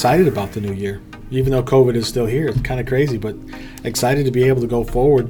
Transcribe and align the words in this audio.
excited 0.00 0.26
about 0.26 0.50
the 0.52 0.62
new 0.62 0.72
year. 0.72 0.98
Even 1.30 1.52
though 1.52 1.62
COVID 1.62 1.94
is 1.94 2.08
still 2.08 2.24
here, 2.24 2.48
it's 2.48 2.62
kind 2.62 2.80
of 2.80 2.86
crazy, 2.86 3.18
but 3.18 3.36
excited 3.84 4.24
to 4.24 4.30
be 4.30 4.44
able 4.44 4.62
to 4.62 4.66
go 4.66 4.82
forward 4.82 5.28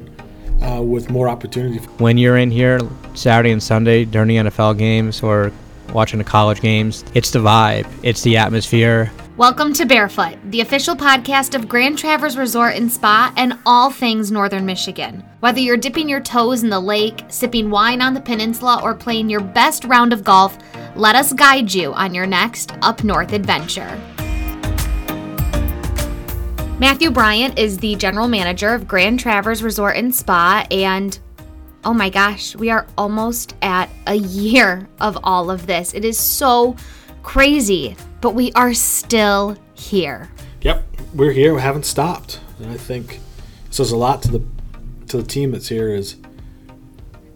uh, 0.61 0.81
with 0.81 1.09
more 1.09 1.27
opportunity. 1.27 1.79
When 1.97 2.17
you're 2.17 2.37
in 2.37 2.51
here 2.51 2.79
Saturday 3.13 3.51
and 3.51 3.61
Sunday 3.61 4.05
during 4.05 4.29
the 4.29 4.37
NFL 4.37 4.77
games 4.77 5.21
or 5.21 5.51
watching 5.91 6.19
the 6.19 6.23
college 6.23 6.61
games, 6.61 7.03
it's 7.13 7.31
the 7.31 7.39
vibe, 7.39 7.85
it's 8.01 8.21
the 8.21 8.37
atmosphere. 8.37 9.11
Welcome 9.35 9.73
to 9.73 9.85
Barefoot, 9.85 10.37
the 10.51 10.61
official 10.61 10.95
podcast 10.95 11.53
of 11.53 11.67
Grand 11.67 11.97
Traverse 11.97 12.37
Resort 12.37 12.75
and 12.75 12.89
Spa 12.89 13.33
and 13.35 13.59
all 13.65 13.91
things 13.91 14.31
Northern 14.31 14.65
Michigan. 14.65 15.21
Whether 15.41 15.59
you're 15.59 15.75
dipping 15.75 16.07
your 16.07 16.21
toes 16.21 16.63
in 16.63 16.69
the 16.69 16.79
lake, 16.79 17.25
sipping 17.27 17.71
wine 17.71 18.01
on 18.01 18.13
the 18.13 18.21
peninsula, 18.21 18.79
or 18.81 18.95
playing 18.95 19.29
your 19.29 19.41
best 19.41 19.83
round 19.83 20.13
of 20.13 20.23
golf, 20.23 20.57
let 20.95 21.17
us 21.17 21.33
guide 21.33 21.73
you 21.73 21.91
on 21.91 22.13
your 22.13 22.25
next 22.25 22.71
up 22.81 23.03
north 23.03 23.33
adventure. 23.33 23.99
Matthew 26.81 27.11
Bryant 27.11 27.59
is 27.59 27.77
the 27.77 27.93
general 27.93 28.27
manager 28.27 28.73
of 28.73 28.87
Grand 28.87 29.19
Traverse 29.19 29.61
Resort 29.61 29.97
and 29.97 30.15
Spa, 30.15 30.65
and 30.71 31.19
oh 31.83 31.93
my 31.93 32.09
gosh, 32.09 32.55
we 32.55 32.71
are 32.71 32.87
almost 32.97 33.53
at 33.61 33.87
a 34.07 34.15
year 34.15 34.89
of 34.99 35.15
all 35.23 35.51
of 35.51 35.67
this. 35.67 35.93
It 35.93 36.03
is 36.03 36.17
so 36.17 36.75
crazy, 37.21 37.95
but 38.19 38.33
we 38.33 38.51
are 38.53 38.73
still 38.73 39.55
here. 39.75 40.31
Yep, 40.61 40.83
we're 41.13 41.33
here. 41.33 41.53
We 41.53 41.61
haven't 41.61 41.85
stopped, 41.85 42.39
and 42.57 42.71
I 42.71 42.77
think 42.77 43.19
this 43.67 43.77
says 43.77 43.91
a 43.91 43.95
lot 43.95 44.23
to 44.23 44.31
the 44.31 44.43
to 45.09 45.17
the 45.17 45.23
team 45.23 45.51
that's 45.51 45.67
here. 45.67 45.93
Is 45.93 46.15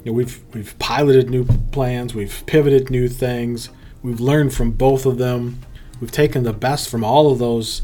you 0.03 0.05
know, 0.05 0.13
we've 0.13 0.43
we've 0.55 0.75
piloted 0.79 1.29
new 1.29 1.45
plans, 1.71 2.15
we've 2.15 2.41
pivoted 2.47 2.89
new 2.89 3.07
things, 3.07 3.69
we've 4.01 4.19
learned 4.19 4.55
from 4.55 4.71
both 4.71 5.05
of 5.05 5.19
them. 5.19 5.59
We've 6.01 6.11
taken 6.11 6.41
the 6.41 6.51
best 6.51 6.89
from 6.89 7.03
all 7.03 7.31
of 7.31 7.37
those 7.37 7.83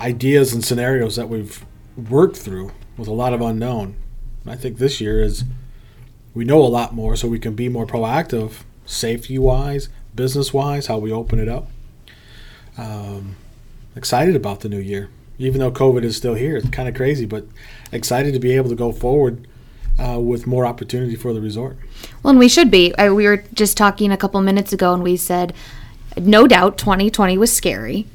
ideas 0.00 0.52
and 0.52 0.64
scenarios 0.64 1.16
that 1.16 1.28
we've 1.28 1.64
worked 1.96 2.36
through 2.36 2.72
with 2.96 3.08
a 3.08 3.12
lot 3.12 3.32
of 3.32 3.40
unknown. 3.40 3.96
I 4.46 4.56
think 4.56 4.78
this 4.78 5.00
year 5.00 5.22
is 5.22 5.44
we 6.34 6.44
know 6.44 6.60
a 6.60 6.66
lot 6.66 6.94
more, 6.94 7.16
so 7.16 7.28
we 7.28 7.38
can 7.38 7.54
be 7.54 7.68
more 7.68 7.86
proactive, 7.86 8.62
safety 8.84 9.38
wise, 9.38 9.88
business 10.14 10.52
wise, 10.52 10.86
how 10.86 10.98
we 10.98 11.12
open 11.12 11.38
it 11.38 11.48
up. 11.48 11.68
Um, 12.76 13.36
excited 13.94 14.34
about 14.34 14.60
the 14.60 14.68
new 14.68 14.80
year, 14.80 15.08
even 15.38 15.60
though 15.60 15.70
COVID 15.70 16.02
is 16.02 16.16
still 16.16 16.34
here. 16.34 16.56
It's 16.56 16.68
kind 16.70 16.88
of 16.88 16.94
crazy, 16.94 17.24
but 17.24 17.46
excited 17.92 18.34
to 18.34 18.40
be 18.40 18.52
able 18.52 18.68
to 18.68 18.74
go 18.74 18.92
forward 18.92 19.46
uh, 19.98 20.18
with 20.18 20.46
more 20.46 20.66
opportunity 20.66 21.14
for 21.14 21.32
the 21.32 21.40
resort. 21.40 21.78
Well, 22.22 22.30
and 22.30 22.38
we 22.38 22.48
should 22.48 22.70
be. 22.70 22.94
I, 22.98 23.10
we 23.10 23.26
were 23.26 23.44
just 23.54 23.76
talking 23.76 24.10
a 24.10 24.16
couple 24.16 24.40
minutes 24.42 24.72
ago, 24.72 24.92
and 24.92 25.02
we 25.02 25.16
said, 25.16 25.54
no 26.16 26.46
doubt 26.46 26.78
2020 26.78 27.38
was 27.38 27.52
scary 27.52 28.06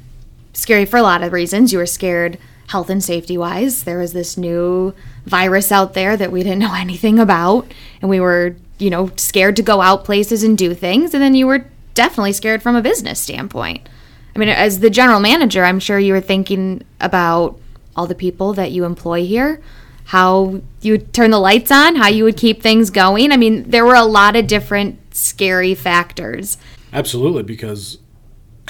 scary 0.52 0.84
for 0.84 0.96
a 0.96 1.02
lot 1.02 1.22
of 1.22 1.32
reasons. 1.32 1.72
You 1.72 1.78
were 1.78 1.86
scared 1.86 2.38
health 2.68 2.90
and 2.90 3.02
safety 3.02 3.36
wise. 3.36 3.84
There 3.84 3.98
was 3.98 4.12
this 4.12 4.36
new 4.36 4.94
virus 5.26 5.72
out 5.72 5.94
there 5.94 6.16
that 6.16 6.32
we 6.32 6.42
didn't 6.42 6.58
know 6.60 6.74
anything 6.74 7.18
about, 7.18 7.72
and 8.00 8.08
we 8.08 8.20
were, 8.20 8.56
you 8.78 8.90
know, 8.90 9.10
scared 9.16 9.56
to 9.56 9.62
go 9.62 9.80
out 9.80 10.04
places 10.04 10.42
and 10.42 10.56
do 10.56 10.74
things. 10.74 11.14
And 11.14 11.22
then 11.22 11.34
you 11.34 11.46
were 11.46 11.66
definitely 11.94 12.32
scared 12.32 12.62
from 12.62 12.76
a 12.76 12.82
business 12.82 13.20
standpoint. 13.20 13.88
I 14.34 14.38
mean, 14.38 14.48
as 14.48 14.80
the 14.80 14.90
general 14.90 15.20
manager, 15.20 15.64
I'm 15.64 15.80
sure 15.80 15.98
you 15.98 16.12
were 16.12 16.20
thinking 16.20 16.82
about 17.00 17.58
all 17.96 18.06
the 18.06 18.14
people 18.14 18.52
that 18.54 18.70
you 18.70 18.84
employ 18.84 19.26
here, 19.26 19.60
how 20.04 20.62
you 20.80 20.92
would 20.92 21.12
turn 21.12 21.30
the 21.30 21.38
lights 21.38 21.70
on, 21.70 21.96
how 21.96 22.08
you 22.08 22.24
would 22.24 22.36
keep 22.36 22.62
things 22.62 22.90
going. 22.90 23.32
I 23.32 23.36
mean, 23.36 23.68
there 23.70 23.84
were 23.84 23.96
a 23.96 24.04
lot 24.04 24.36
of 24.36 24.46
different 24.46 24.98
scary 25.14 25.74
factors. 25.74 26.56
Absolutely, 26.92 27.42
because 27.42 27.98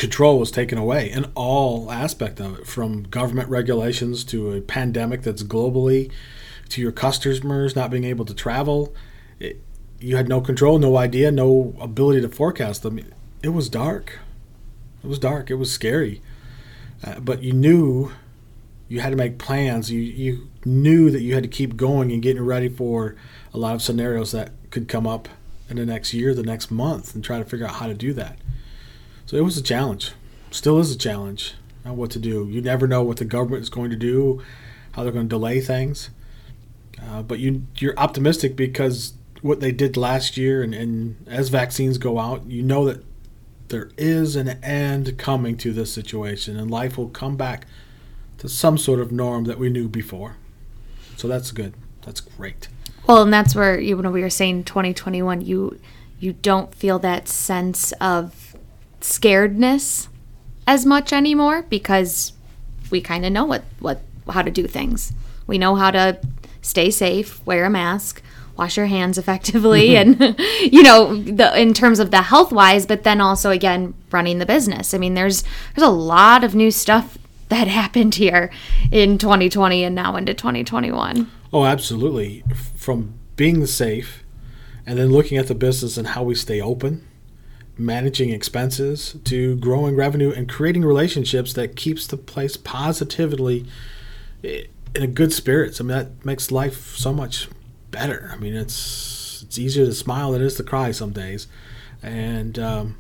control 0.01 0.39
was 0.39 0.51
taken 0.51 0.79
away 0.79 1.11
in 1.11 1.27
all 1.35 1.93
aspect 1.93 2.41
of 2.41 2.59
it 2.59 2.67
from 2.67 3.03
government 3.03 3.51
regulations 3.51 4.25
to 4.25 4.51
a 4.51 4.63
pandemic 4.63 5.21
that's 5.21 5.43
globally 5.43 6.11
to 6.71 6.81
your 6.81 6.91
customers 6.91 7.77
not 7.77 7.91
being 7.91 8.05
able 8.05 8.25
to 8.25 8.33
travel. 8.33 8.95
It, 9.39 9.63
you 10.01 10.17
had 10.17 10.27
no 10.27 10.41
control 10.41 10.79
no 10.79 10.97
idea 10.97 11.31
no 11.31 11.77
ability 11.79 12.23
to 12.23 12.31
forecast 12.31 12.83
them. 12.83 12.99
It 13.43 13.51
was 13.51 13.69
dark. 13.69 14.21
It 15.05 15.07
was 15.07 15.19
dark. 15.19 15.51
It 15.51 15.57
was 15.57 15.71
scary. 15.71 16.23
Uh, 17.05 17.21
but 17.21 17.43
you 17.43 17.53
knew 17.53 18.11
you 18.89 19.01
had 19.01 19.11
to 19.11 19.17
make 19.17 19.37
plans. 19.37 19.91
You 19.91 20.01
you 20.01 20.49
knew 20.65 21.11
that 21.11 21.21
you 21.21 21.35
had 21.35 21.43
to 21.43 21.49
keep 21.49 21.77
going 21.77 22.11
and 22.11 22.23
getting 22.23 22.43
ready 22.43 22.71
for 22.71 23.17
a 23.53 23.59
lot 23.59 23.75
of 23.75 23.83
scenarios 23.83 24.33
that 24.33 24.53
could 24.71 24.89
come 24.89 25.07
up 25.07 25.29
in 25.69 25.77
the 25.77 25.85
next 25.85 26.15
year 26.15 26.35
the 26.35 26.43
next 26.43 26.71
month 26.71 27.15
and 27.15 27.23
try 27.23 27.37
to 27.39 27.45
figure 27.45 27.67
out 27.67 27.75
how 27.75 27.87
to 27.87 27.95
do 27.95 28.15
that 28.15 28.39
so 29.31 29.37
it 29.37 29.43
was 29.43 29.57
a 29.57 29.63
challenge. 29.63 30.11
Still 30.51 30.81
is 30.81 30.91
a 30.91 30.99
challenge 30.99 31.55
on 31.85 31.97
what 31.97 32.11
to 32.11 32.19
do. 32.19 32.49
You 32.51 32.61
never 32.61 32.89
know 32.89 33.05
what 33.05 33.19
the 33.19 33.25
government 33.25 33.63
is 33.63 33.71
going 33.71 33.91
to 33.91 33.97
do, 33.97 34.43
how 34.91 35.05
they're 35.05 35.13
going 35.13 35.29
to 35.29 35.37
delay 35.37 35.61
things. 35.61 36.11
Uh, 37.01 37.23
but 37.23 37.39
you 37.39 37.63
you're 37.77 37.97
optimistic 37.97 38.57
because 38.57 39.15
what 39.41 39.61
they 39.61 39.71
did 39.71 39.97
last 39.97 40.37
year, 40.37 40.65
and, 40.65 40.75
and 40.75 41.29
as 41.29 41.49
vaccines 41.49 41.97
go 41.97 42.19
out, 42.19 42.45
you 42.47 42.65
know 42.65 42.85
that 42.87 43.05
there 43.69 43.91
is 43.97 44.35
an 44.35 44.49
end 44.65 45.17
coming 45.17 45.57
to 45.59 45.73
this 45.73 45.93
situation, 45.93 46.57
and 46.57 46.69
life 46.69 46.99
will 46.99 47.09
come 47.09 47.37
back 47.37 47.69
to 48.39 48.49
some 48.49 48.77
sort 48.77 48.99
of 48.99 49.13
norm 49.13 49.45
that 49.45 49.61
we 49.61 49.71
knew 49.71 49.87
before. 49.89 50.39
So 51.17 51.29
that's 51.29 51.53
good. 51.53 51.75
That's 52.03 52.21
great. 52.21 52.67
Well, 53.07 53.23
and 53.23 53.33
that's 53.33 53.55
where 53.55 53.79
you 53.79 53.95
know 54.03 54.11
we 54.11 54.23
were 54.23 54.29
saying 54.29 54.65
2021. 54.65 55.43
You 55.43 55.79
you 56.19 56.33
don't 56.33 56.75
feel 56.75 56.99
that 56.99 57.29
sense 57.29 57.93
of 58.01 58.50
scaredness 59.01 60.09
as 60.67 60.87
much 60.87 61.13
anymore 61.13 61.63
because 61.63 62.33
we 62.91 63.01
kind 63.01 63.25
of 63.25 63.33
know 63.33 63.45
what, 63.45 63.65
what 63.79 64.01
how 64.29 64.43
to 64.43 64.51
do 64.51 64.67
things. 64.67 65.13
We 65.47 65.59
know 65.59 65.75
how 65.75 65.91
to 65.91 66.21
stay 66.63 66.91
safe, 66.91 67.45
wear 67.47 67.65
a 67.65 67.71
mask, 67.71 68.23
wash 68.57 68.77
your 68.77 68.87
hands 68.87 69.17
effectively 69.17 69.97
and 70.01 70.39
you 70.61 70.83
know 70.83 71.17
the 71.17 71.59
in 71.59 71.73
terms 71.73 71.99
of 71.99 72.11
the 72.11 72.21
health 72.21 72.53
wise 72.53 72.85
but 72.85 73.05
then 73.05 73.19
also 73.19 73.51
again 73.51 73.95
running 74.11 74.39
the 74.39 74.47
business. 74.47 74.93
I 74.93 74.99
mean 74.99 75.15
there's 75.15 75.43
there's 75.75 75.87
a 75.87 75.91
lot 75.91 76.45
of 76.45 76.55
new 76.55 76.71
stuff 76.71 77.17
that 77.49 77.69
happened 77.81 78.17
here 78.17 78.51
in 78.93 79.19
2020 79.19 79.83
and 79.83 79.95
now 79.95 80.17
into 80.17 80.35
2021 80.35 81.31
oh 81.53 81.65
absolutely. 81.65 82.45
From 82.77 83.15
being 83.37 83.65
safe 83.67 84.25
and 84.87 84.99
then 84.99 85.11
looking 85.11 85.39
at 85.39 85.47
the 85.49 85.55
business 85.55 85.97
and 85.97 86.09
how 86.09 86.23
we 86.23 86.35
stay 86.35 86.61
open 86.61 87.07
managing 87.81 88.31
expenses 88.31 89.17
to 89.25 89.57
growing 89.57 89.97
revenue 89.97 90.33
and 90.33 90.49
creating 90.49 90.85
relationships 90.85 91.53
that 91.55 91.77
keeps 91.77 92.07
the 92.07 92.17
place 92.17 92.57
positively 92.57 93.67
in 94.43 95.03
a 95.03 95.07
good 95.07 95.33
spirits. 95.33 95.81
I 95.81 95.85
mean, 95.85 95.97
that 95.97 96.25
makes 96.25 96.51
life 96.51 96.97
so 96.97 97.13
much 97.13 97.49
better. 97.91 98.31
I 98.33 98.37
mean, 98.37 98.55
it's 98.55 99.43
it's 99.43 99.59
easier 99.59 99.87
to 99.87 99.95
smile 99.95 100.33
than 100.33 100.43
it 100.43 100.45
is 100.45 100.57
to 100.57 100.63
cry 100.63 100.91
some 100.91 101.13
days, 101.13 101.47
and 102.03 102.59
um, 102.59 102.97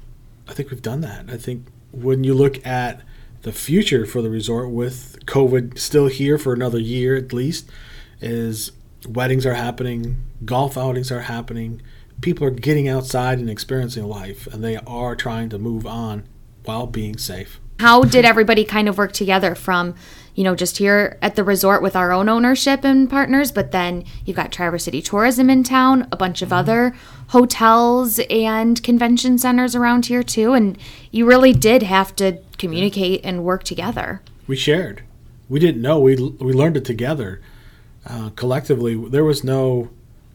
I 0.48 0.54
think 0.54 0.70
we've 0.70 0.82
done 0.82 1.02
that. 1.02 1.26
I 1.28 1.36
think 1.36 1.66
when 1.92 2.24
you 2.24 2.34
look 2.34 2.64
at 2.66 3.02
the 3.42 3.52
future 3.52 4.06
for 4.06 4.22
the 4.22 4.30
resort 4.30 4.70
with 4.70 5.18
COVID 5.26 5.78
still 5.78 6.06
here 6.06 6.38
for 6.38 6.52
another 6.52 6.78
year 6.78 7.16
at 7.16 7.32
least, 7.32 7.70
is 8.20 8.72
weddings 9.06 9.44
are 9.44 9.54
happening, 9.54 10.16
golf 10.44 10.76
outings 10.76 11.12
are 11.12 11.20
happening 11.20 11.82
people 12.20 12.46
are 12.46 12.50
getting 12.50 12.88
outside 12.88 13.38
and 13.38 13.50
experiencing 13.50 14.04
life, 14.04 14.46
and 14.46 14.62
they 14.62 14.76
are 14.76 15.16
trying 15.16 15.48
to 15.50 15.58
move 15.58 15.86
on 15.86 16.24
while 16.64 16.86
being 16.86 17.16
safe. 17.16 17.60
How 17.80 18.02
did 18.02 18.24
everybody 18.26 18.64
kind 18.64 18.88
of 18.88 18.98
work 18.98 19.12
together 19.12 19.54
from, 19.54 19.94
you 20.34 20.44
know, 20.44 20.54
just 20.54 20.76
here 20.76 21.18
at 21.22 21.34
the 21.34 21.42
resort 21.42 21.82
with 21.82 21.96
our 21.96 22.12
own 22.12 22.28
ownership 22.28 22.84
and 22.84 23.08
partners, 23.08 23.50
but 23.52 23.72
then 23.72 24.04
you've 24.26 24.36
got 24.36 24.52
Traverse 24.52 24.84
City 24.84 25.00
Tourism 25.00 25.48
in 25.48 25.64
town, 25.64 26.06
a 26.12 26.16
bunch 26.16 26.42
of 26.42 26.48
mm-hmm. 26.48 26.58
other 26.58 26.94
hotels 27.28 28.20
and 28.28 28.82
convention 28.82 29.38
centers 29.38 29.74
around 29.74 30.06
here 30.06 30.22
too, 30.22 30.52
and 30.52 30.76
you 31.10 31.24
really 31.24 31.54
did 31.54 31.82
have 31.82 32.14
to 32.16 32.38
communicate 32.58 33.22
and 33.24 33.44
work 33.44 33.64
together. 33.64 34.20
We 34.46 34.56
shared. 34.56 35.02
We 35.48 35.58
didn't 35.58 35.80
know. 35.80 35.98
We 36.00 36.16
we 36.16 36.52
learned 36.52 36.76
it 36.76 36.84
together. 36.84 37.40
Uh, 38.06 38.30
collectively, 38.30 38.94
there 38.94 39.24
was 39.24 39.42
no 39.42 39.90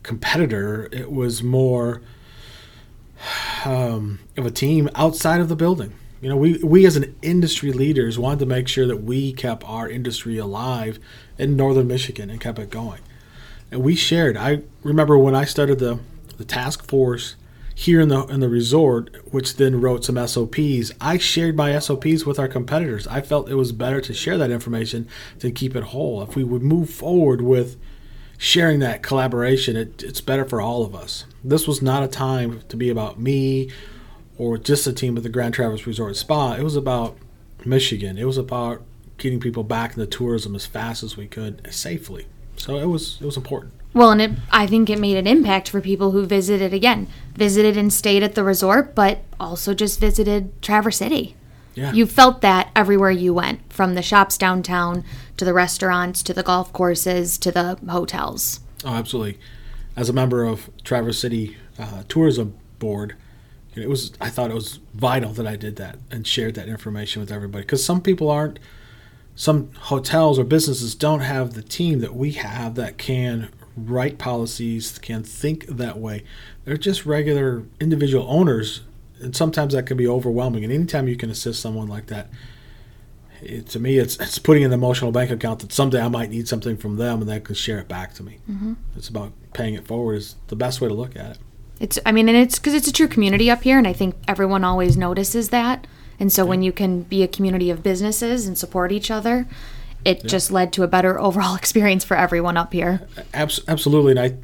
competitor. 0.06 0.88
It 0.92 1.12
was 1.12 1.44
more 1.44 2.02
um, 3.66 4.19
of 4.38 4.46
a 4.46 4.52
team 4.52 4.90
outside 4.96 5.42
of 5.42 5.50
the 5.50 5.56
building. 5.56 5.94
You 6.22 6.30
know, 6.30 6.38
we, 6.38 6.57
we 6.63 6.86
as 6.86 6.96
an 6.96 7.16
industry 7.22 7.72
leaders 7.72 8.18
wanted 8.18 8.40
to 8.40 8.46
make 8.46 8.68
sure 8.68 8.88
that 8.88 9.04
we 9.04 9.34
kept 9.34 9.63
our 9.66 9.90
industry 9.90 10.38
alive 10.38 11.00
in 11.38 11.57
northern 11.57 11.88
Michigan 11.88 12.30
and 12.30 12.40
kept 12.40 12.57
it 12.60 12.69
going. 12.69 13.02
And 13.72 13.84
we 13.84 13.96
shared. 13.96 14.38
I 14.38 14.62
remember 14.84 15.18
when 15.18 15.36
I 15.36 15.46
started 15.46 15.80
the, 15.80 16.00
the 16.38 16.46
task 16.46 16.88
force 16.88 17.36
here 17.78 18.00
in 18.00 18.07
the 18.07 18.25
in 18.28 18.40
the 18.40 18.48
resort, 18.48 19.13
which 19.34 19.57
then 19.57 19.81
wrote 19.81 20.06
some 20.06 20.25
SOPs. 20.25 20.94
I 21.02 21.18
shared 21.18 21.57
my 21.57 21.78
SOPs 21.78 22.25
with 22.25 22.40
our 22.40 22.48
competitors. 22.48 23.06
I 23.07 23.19
felt 23.19 23.50
it 23.50 23.56
was 23.56 23.74
better 23.74 24.00
to 24.00 24.13
share 24.13 24.38
that 24.38 24.50
information 24.50 25.10
than 25.40 25.52
keep 25.52 25.75
it 25.75 25.84
whole. 25.84 26.22
If 26.22 26.38
we 26.38 26.46
would 26.46 26.63
move 26.63 26.90
forward 26.90 27.42
with 27.42 27.75
sharing 28.38 28.80
that 28.80 29.04
collaboration, 29.04 29.76
it, 29.76 30.04
it's 30.04 30.22
better 30.22 30.46
for 30.46 30.62
all 30.62 30.84
of 30.84 30.96
us. 30.96 31.26
This 31.44 31.68
was 31.68 31.82
not 31.82 32.04
a 32.04 32.08
time 32.08 32.62
to 32.70 32.78
be 32.78 32.90
about 32.90 33.20
me 33.20 33.70
or 34.38 34.58
just 34.58 34.86
the 34.86 34.94
team 34.94 35.18
at 35.18 35.24
the 35.24 35.30
Grand 35.30 35.54
Traverse 35.54 35.88
Resort 35.88 36.16
Spa. 36.16 36.54
It 36.54 36.64
was 36.64 36.76
about 36.76 37.18
Michigan. 37.66 38.18
It 38.18 38.26
was 38.26 38.38
about 38.38 38.82
getting 39.18 39.40
people 39.40 39.64
back 39.64 39.92
into 39.92 40.06
tourism 40.06 40.56
as 40.56 40.66
fast 40.66 41.04
as 41.04 41.16
we 41.16 41.28
could 41.28 41.74
safely. 41.74 42.26
So 42.58 42.78
it 42.78 42.86
was 42.86 43.18
it 43.22 43.26
was 43.26 43.38
important. 43.38 43.74
Well, 43.94 44.12
and 44.12 44.22
it, 44.22 44.32
I 44.52 44.68
think 44.68 44.90
it 44.90 45.00
made 45.00 45.16
an 45.16 45.28
impact 45.28 45.70
for 45.70 45.80
people 45.80 46.12
who 46.12 46.26
visited 46.26 46.74
again, 46.74 47.08
visited 47.34 47.78
and 47.78 47.94
stayed 47.94 48.24
at 48.24 48.36
the 48.36 48.44
resort, 48.44 48.94
but 48.94 49.20
also 49.40 49.74
just 49.74 50.02
visited 50.02 50.62
Traverse 50.62 50.98
City. 50.98 51.36
Yeah. 51.75 51.92
You 51.94 52.06
felt 52.06 52.42
that 52.42 52.72
everywhere 52.75 53.12
you 53.12 53.33
went, 53.33 53.72
from 53.72 53.95
the 53.95 54.01
shops 54.01 54.38
downtown 54.38 55.04
to 55.38 55.45
the 55.45 55.54
restaurants 55.54 56.24
to 56.24 56.33
the 56.33 56.44
golf 56.44 56.72
courses 56.74 57.38
to 57.39 57.51
the 57.51 57.77
hotels. 57.89 58.62
Oh, 58.83 58.94
absolutely. 58.94 59.39
As 59.95 60.10
a 60.10 60.13
member 60.13 60.44
of 60.44 60.69
Traverse 60.83 61.19
City 61.19 61.57
uh, 61.77 62.04
Tourism 62.07 62.57
Board, 62.80 63.16
it 63.75 63.89
was 63.89 64.13
I 64.22 64.30
thought 64.30 64.51
it 64.51 64.56
was 64.56 64.80
vital 64.94 65.33
that 65.33 65.45
I 65.45 65.56
did 65.57 65.75
that 65.75 65.98
and 66.10 66.25
shared 66.25 66.56
that 66.56 66.69
information 66.69 67.19
with 67.19 67.31
everybody 67.31 67.63
because 67.63 67.83
some 67.83 68.01
people 68.01 68.30
aren't 68.30 68.60
some 69.36 69.71
hotels 69.74 70.39
or 70.39 70.45
businesses 70.45 70.95
don't 70.95 71.19
have 71.19 71.54
the 71.54 71.62
team 71.62 72.00
that 72.00 72.16
we 72.16 72.31
have 72.31 72.75
that 72.75 72.98
can 72.98 73.50
write 73.75 74.18
policies, 74.18 74.98
can 75.00 75.24
think 75.24 75.68
that 75.68 75.98
way. 75.98 76.24
They're 76.63 76.78
just 76.78 77.06
regular 77.06 77.63
individual 77.81 78.25
owners, 78.30 78.81
and 79.22 79.36
sometimes 79.36 79.74
that 79.74 79.86
can 79.86 79.98
be 79.98 80.08
overwhelming. 80.08 80.64
And 80.64 80.74
anytime 80.74 81.08
you 81.08 81.16
can 81.16 81.30
assist 81.30 81.62
someone 81.62 81.88
like 81.88 82.08
that, 82.08 82.30
it, 83.42 83.68
to 83.68 83.80
me, 83.80 83.98
it's 83.98 84.18
it's 84.18 84.40
putting 84.40 84.64
an 84.64 84.74
emotional 84.74 85.12
bank 85.12 85.32
account 85.32 85.60
that 85.60 85.72
someday 85.72 86.02
I 86.02 86.08
might 86.08 86.30
need 86.30 86.48
something 86.48 86.78
from 86.78 86.98
them, 86.98 87.22
and 87.22 87.30
they 87.30 87.40
can 87.40 87.56
share 87.56 87.80
it 87.80 87.88
back 87.88 88.14
to 88.16 88.24
me. 88.24 88.40
Mm-hmm. 88.50 88.74
It's 88.96 89.10
about 89.10 89.34
paying 89.54 89.74
it 89.74 89.88
forward. 89.88 90.16
Is 90.16 90.36
the 90.48 90.56
best 90.56 90.82
way 90.82 90.88
to 90.88 90.94
look 90.94 91.16
at 91.16 91.32
it. 91.32 91.38
It's, 91.80 92.00
I 92.06 92.12
mean, 92.12 92.30
and 92.30 92.38
it's 92.38 92.58
because 92.58 92.74
it's 92.74 92.88
a 92.88 92.94
true 92.94 93.08
community 93.08 93.52
up 93.52 93.64
here, 93.64 93.78
and 93.78 93.88
I 93.88 93.94
think 93.94 94.16
everyone 94.28 94.64
always 94.64 94.96
notices 94.96 95.50
that. 95.50 95.88
And 96.20 96.32
so 96.32 96.46
when 96.46 96.62
you 96.62 96.72
can 96.72 97.02
be 97.02 97.24
a 97.24 97.28
community 97.28 97.70
of 97.70 97.84
businesses 97.84 98.48
and 98.48 98.58
support 98.58 98.94
each 98.94 99.12
other, 99.12 99.48
it 100.06 100.24
yeah. 100.24 100.28
just 100.28 100.52
led 100.52 100.72
to 100.74 100.84
a 100.84 100.88
better 100.88 101.20
overall 101.20 101.56
experience 101.58 102.04
for 102.04 102.16
everyone 102.16 102.56
up 102.56 102.72
here. 102.72 103.06
Abs- 103.34 103.62
absolutely, 103.68 104.12
and 104.12 104.20
I, 104.20 104.38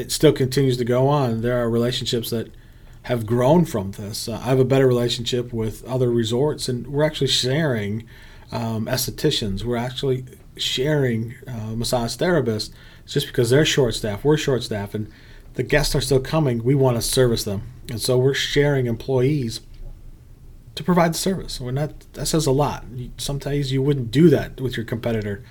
it 0.00 0.10
still 0.10 0.32
continues 0.32 0.78
to 0.78 0.84
go 0.84 1.08
on. 1.08 1.42
There 1.42 1.60
are 1.60 1.68
relationships 1.68 2.30
that 2.30 2.50
have 3.02 3.26
grown 3.26 3.64
from 3.64 3.92
this. 3.92 4.28
Uh, 4.28 4.34
I 4.34 4.48
have 4.48 4.60
a 4.60 4.64
better 4.64 4.86
relationship 4.86 5.52
with 5.52 5.84
other 5.84 6.10
resorts, 6.10 6.68
and 6.68 6.86
we're 6.86 7.04
actually 7.04 7.28
sharing 7.28 8.06
um, 8.52 8.86
estheticians. 8.86 9.64
We're 9.64 9.76
actually 9.76 10.24
sharing 10.56 11.34
uh, 11.46 11.74
massage 11.74 12.16
therapists 12.16 12.70
just 13.06 13.26
because 13.26 13.50
they're 13.50 13.64
short 13.64 13.94
staffed. 13.94 14.24
We're 14.24 14.36
short 14.36 14.62
staffed, 14.62 14.94
and 14.94 15.10
the 15.54 15.62
guests 15.62 15.94
are 15.94 16.00
still 16.00 16.20
coming. 16.20 16.62
We 16.62 16.74
want 16.74 16.96
to 16.96 17.02
service 17.02 17.44
them, 17.44 17.62
and 17.88 18.00
so 18.00 18.18
we're 18.18 18.34
sharing 18.34 18.86
employees 18.86 19.60
to 20.74 20.84
provide 20.84 21.14
the 21.14 21.18
service. 21.18 21.60
We're 21.60 21.70
not. 21.72 22.12
That 22.12 22.26
says 22.26 22.46
a 22.46 22.52
lot. 22.52 22.84
Sometimes 23.16 23.72
you 23.72 23.82
wouldn't 23.82 24.10
do 24.10 24.28
that 24.30 24.60
with 24.60 24.76
your 24.76 24.84
competitor, 24.84 25.42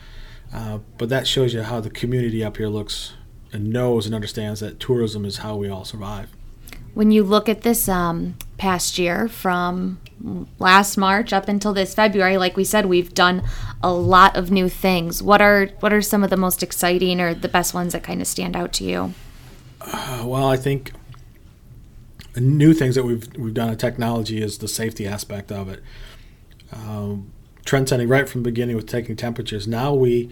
uh, 0.53 0.79
but 0.97 1.09
that 1.09 1.27
shows 1.27 1.53
you 1.53 1.63
how 1.63 1.79
the 1.81 1.89
community 1.89 2.43
up 2.43 2.57
here 2.57 2.67
looks 2.67 3.13
and 3.51 3.71
knows 3.71 4.05
and 4.05 4.13
understands 4.13 4.59
that 4.59 4.79
tourism 4.79 5.25
is 5.25 5.37
how 5.37 5.55
we 5.55 5.67
all 5.67 5.83
survive. 5.83 6.29
When 6.94 7.12
you 7.12 7.24
look 7.24 7.47
at 7.47 7.62
this 7.62 7.88
um, 7.88 8.36
past 8.57 8.97
year 8.97 9.27
from 9.27 10.00
last 10.59 10.97
March 10.97 11.31
up 11.31 11.47
until 11.47 11.74
this 11.74 11.94
February, 11.94 12.38
like 12.38 12.57
we 12.57 12.63
said, 12.63 12.86
we've 12.86 13.13
done 13.13 13.44
a 13.81 13.91
lot 13.91 14.36
of 14.36 14.51
new 14.51 14.69
things. 14.69 15.24
What 15.24 15.41
are 15.41 15.68
what 15.80 15.94
are 15.94 16.01
some 16.01 16.24
of 16.24 16.30
the 16.30 16.38
most 16.38 16.62
exciting 16.62 17.21
or 17.21 17.33
the 17.33 17.47
best 17.47 17.74
ones 17.74 17.94
that 17.94 18.03
kind 18.03 18.21
of 18.21 18.27
stand 18.27 18.56
out 18.56 18.74
to 18.74 18.83
you? 18.83 19.13
Uh, 19.81 20.24
well, 20.25 20.47
I 20.47 20.57
think 20.57 20.91
new 22.36 22.74
things 22.74 22.95
that 22.95 23.03
we've 23.03 23.27
we've 23.38 23.53
done 23.53 23.69
in 23.69 23.77
technology 23.77 24.42
is 24.42 24.57
the 24.57 24.68
safety 24.68 25.07
aspect 25.07 25.51
of 25.51 25.69
it. 25.69 25.83
Um, 26.71 27.31
right 27.71 28.27
from 28.27 28.42
the 28.42 28.50
beginning 28.50 28.75
with 28.75 28.88
taking 28.88 29.15
temperatures. 29.15 29.68
Now 29.68 29.94
we 29.94 30.30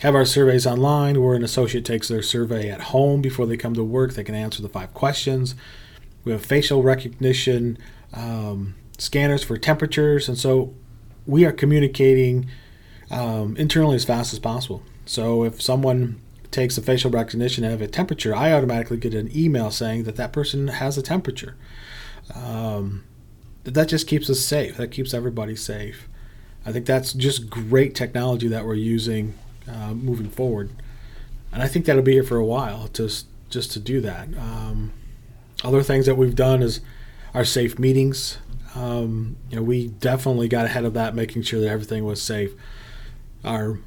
have 0.00 0.14
our 0.14 0.24
surveys 0.24 0.66
online 0.66 1.22
where 1.22 1.34
an 1.34 1.44
associate 1.44 1.84
takes 1.84 2.08
their 2.08 2.22
survey 2.22 2.70
at 2.70 2.80
home 2.80 3.20
before 3.20 3.46
they 3.46 3.56
come 3.56 3.74
to 3.74 3.84
work. 3.84 4.14
They 4.14 4.24
can 4.24 4.34
answer 4.34 4.62
the 4.62 4.68
five 4.68 4.94
questions. 4.94 5.54
We 6.24 6.32
have 6.32 6.44
facial 6.44 6.82
recognition 6.82 7.78
um, 8.12 8.74
scanners 8.98 9.42
for 9.42 9.56
temperatures, 9.56 10.28
and 10.28 10.38
so 10.38 10.74
we 11.26 11.44
are 11.44 11.52
communicating 11.52 12.48
um, 13.10 13.56
internally 13.56 13.96
as 13.96 14.04
fast 14.04 14.32
as 14.32 14.38
possible. 14.38 14.82
So 15.04 15.44
if 15.44 15.60
someone 15.60 16.20
takes 16.50 16.76
a 16.78 16.82
facial 16.82 17.10
recognition 17.10 17.64
and 17.64 17.72
have 17.72 17.82
a 17.82 17.88
temperature, 17.88 18.34
I 18.34 18.52
automatically 18.52 18.98
get 18.98 19.14
an 19.14 19.30
email 19.36 19.70
saying 19.70 20.04
that 20.04 20.16
that 20.16 20.32
person 20.32 20.68
has 20.68 20.96
a 20.98 21.02
temperature. 21.02 21.56
Um, 22.34 23.04
that 23.64 23.88
just 23.88 24.06
keeps 24.06 24.28
us 24.30 24.40
safe. 24.40 24.76
That 24.76 24.88
keeps 24.88 25.14
everybody 25.14 25.56
safe. 25.56 26.08
I 26.64 26.72
think 26.72 26.86
that's 26.86 27.12
just 27.12 27.50
great 27.50 27.94
technology 27.94 28.48
that 28.48 28.64
we're 28.64 28.74
using 28.74 29.34
uh, 29.68 29.94
moving 29.94 30.28
forward, 30.28 30.70
and 31.52 31.62
I 31.62 31.68
think 31.68 31.86
that'll 31.86 32.02
be 32.02 32.12
here 32.12 32.22
for 32.22 32.36
a 32.36 32.44
while. 32.44 32.88
Just 32.92 33.26
just 33.50 33.72
to 33.72 33.80
do 33.80 34.00
that. 34.00 34.28
Um, 34.36 34.92
other 35.64 35.82
things 35.82 36.06
that 36.06 36.16
we've 36.16 36.34
done 36.34 36.62
is 36.62 36.80
our 37.34 37.44
safe 37.44 37.78
meetings. 37.78 38.38
Um, 38.74 39.36
you 39.50 39.56
know, 39.56 39.62
we 39.62 39.88
definitely 39.88 40.48
got 40.48 40.64
ahead 40.64 40.84
of 40.84 40.94
that, 40.94 41.14
making 41.14 41.42
sure 41.42 41.60
that 41.60 41.68
everything 41.68 42.04
was 42.04 42.22
safe. 42.22 42.52
Our 43.44 43.78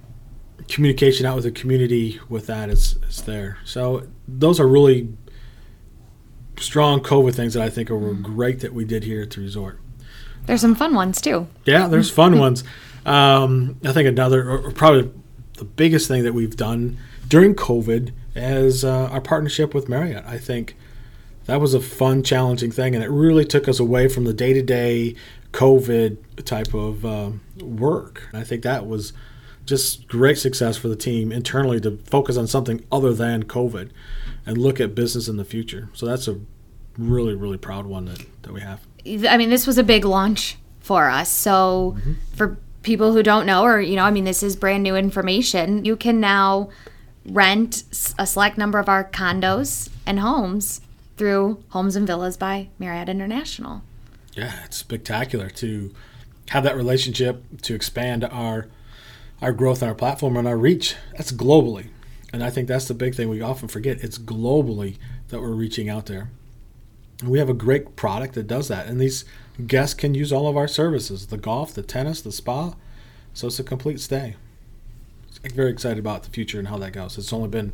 communication 0.67 1.25
out 1.25 1.35
with 1.35 1.43
the 1.43 1.51
community 1.51 2.19
with 2.29 2.47
that 2.47 2.69
is, 2.69 2.97
is 3.07 3.23
there. 3.23 3.57
So 3.65 4.07
those 4.27 4.59
are 4.59 4.67
really 4.67 5.09
strong 6.57 7.01
COVID 7.01 7.35
things 7.35 7.53
that 7.53 7.63
I 7.63 7.69
think 7.69 7.89
are 7.89 7.95
mm. 7.95 8.21
great 8.21 8.61
that 8.61 8.73
we 8.73 8.85
did 8.85 9.03
here 9.03 9.21
at 9.21 9.31
the 9.31 9.41
resort. 9.41 9.79
There's 10.45 10.61
some 10.61 10.75
fun 10.75 10.93
ones 10.93 11.19
too. 11.21 11.47
Yeah, 11.65 11.87
there's 11.87 12.09
fun 12.09 12.39
ones. 12.39 12.63
Um, 13.05 13.79
I 13.83 13.91
think 13.91 14.07
another, 14.07 14.49
or 14.49 14.71
probably 14.71 15.11
the 15.53 15.65
biggest 15.65 16.07
thing 16.07 16.23
that 16.23 16.33
we've 16.33 16.55
done 16.55 16.97
during 17.27 17.55
COVID 17.55 18.11
is 18.35 18.83
uh, 18.83 19.09
our 19.11 19.21
partnership 19.21 19.73
with 19.73 19.89
Marriott. 19.89 20.23
I 20.25 20.37
think 20.37 20.75
that 21.45 21.61
was 21.61 21.73
a 21.73 21.79
fun, 21.79 22.23
challenging 22.23 22.71
thing, 22.71 22.95
and 22.95 23.03
it 23.03 23.09
really 23.09 23.45
took 23.45 23.67
us 23.67 23.79
away 23.79 24.07
from 24.07 24.25
the 24.25 24.33
day 24.33 24.53
to 24.53 24.61
day 24.61 25.15
COVID 25.51 26.43
type 26.43 26.73
of 26.73 27.05
uh, 27.05 27.31
work. 27.59 28.27
I 28.33 28.43
think 28.43 28.63
that 28.63 28.87
was 28.87 29.13
just 29.65 30.07
great 30.07 30.37
success 30.37 30.77
for 30.77 30.87
the 30.87 30.95
team 30.95 31.31
internally 31.31 31.79
to 31.81 31.97
focus 32.05 32.37
on 32.37 32.47
something 32.47 32.83
other 32.91 33.13
than 33.13 33.43
COVID 33.43 33.89
and 34.45 34.57
look 34.57 34.79
at 34.79 34.93
business 34.93 35.27
in 35.27 35.37
the 35.37 35.45
future. 35.45 35.89
So 35.93 36.05
that's 36.05 36.27
a 36.27 36.39
really, 36.97 37.33
really 37.33 37.57
proud 37.57 37.85
one 37.85 38.05
that, 38.05 38.25
that 38.43 38.53
we 38.53 38.61
have. 38.61 38.81
I 39.05 39.37
mean, 39.37 39.49
this 39.49 39.65
was 39.65 39.77
a 39.77 39.83
big 39.83 40.05
launch 40.05 40.57
for 40.79 41.09
us. 41.09 41.29
So 41.29 41.95
mm-hmm. 41.97 42.13
for 42.35 42.57
people 42.83 43.13
who 43.13 43.23
don't 43.23 43.45
know, 43.45 43.63
or, 43.63 43.81
you 43.81 43.95
know, 43.95 44.03
I 44.03 44.11
mean, 44.11 44.25
this 44.25 44.43
is 44.43 44.55
brand 44.55 44.83
new 44.83 44.95
information, 44.95 45.85
you 45.85 45.95
can 45.95 46.19
now 46.19 46.69
rent 47.25 47.83
a 48.19 48.27
select 48.27 48.57
number 48.57 48.77
of 48.77 48.87
our 48.87 49.03
condos 49.09 49.89
and 50.05 50.19
homes 50.19 50.81
through 51.17 51.63
Homes 51.69 51.95
and 51.95 52.05
Villas 52.05 52.37
by 52.37 52.69
Marriott 52.79 53.09
International. 53.09 53.81
Yeah, 54.33 54.53
it's 54.65 54.77
spectacular 54.77 55.49
to 55.51 55.93
have 56.49 56.63
that 56.63 56.75
relationship, 56.75 57.43
to 57.63 57.75
expand 57.75 58.23
our 58.23 58.67
our 59.41 59.51
growth 59.51 59.81
and 59.81 59.89
our 59.89 59.95
platform 59.95 60.37
and 60.37 60.47
our 60.47 60.57
reach. 60.57 60.95
That's 61.17 61.31
globally. 61.31 61.87
And 62.31 62.43
I 62.43 62.49
think 62.49 62.67
that's 62.67 62.87
the 62.87 62.93
big 62.93 63.15
thing 63.15 63.29
we 63.29 63.41
often 63.41 63.67
forget. 63.67 64.03
It's 64.03 64.17
globally 64.17 64.97
that 65.29 65.41
we're 65.41 65.51
reaching 65.51 65.89
out 65.89 66.05
there. 66.05 66.29
And 67.21 67.29
we 67.29 67.39
have 67.39 67.49
a 67.49 67.53
great 67.53 67.95
product 67.95 68.33
that 68.35 68.47
does 68.47 68.67
that. 68.69 68.87
And 68.87 68.99
these 68.99 69.25
guests 69.67 69.93
can 69.93 70.13
use 70.13 70.31
all 70.31 70.47
of 70.47 70.57
our 70.57 70.67
services 70.67 71.27
the 71.27 71.37
golf, 71.37 71.73
the 71.73 71.81
tennis, 71.81 72.21
the 72.21 72.31
spa. 72.31 72.75
So 73.33 73.47
it's 73.47 73.59
a 73.59 73.63
complete 73.63 73.99
stay. 73.99 74.35
I'm 75.43 75.51
very 75.51 75.71
excited 75.71 75.99
about 75.99 76.23
the 76.23 76.29
future 76.29 76.59
and 76.59 76.67
how 76.69 76.77
that 76.77 76.91
goes. 76.91 77.17
It's 77.17 77.33
only 77.33 77.49
been 77.49 77.73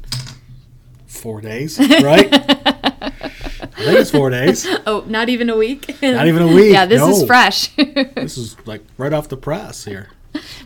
four 1.06 1.42
days, 1.42 1.80
right? 2.04 2.91
I 3.02 3.10
think 3.10 4.00
it's 4.00 4.12
four 4.12 4.30
days. 4.30 4.68
Oh, 4.86 5.04
not 5.08 5.30
even 5.30 5.50
a 5.50 5.58
week. 5.58 6.02
Not 6.02 6.28
even 6.28 6.42
a 6.42 6.48
week. 6.48 6.74
Yeah, 6.74 6.86
this 6.86 7.00
no. 7.00 7.10
is 7.10 7.24
fresh. 7.24 7.68
this 7.76 8.38
is 8.38 8.56
like 8.66 8.84
right 8.98 9.14
off 9.14 9.30
the 9.30 9.38
press 9.38 9.86
here 9.86 10.10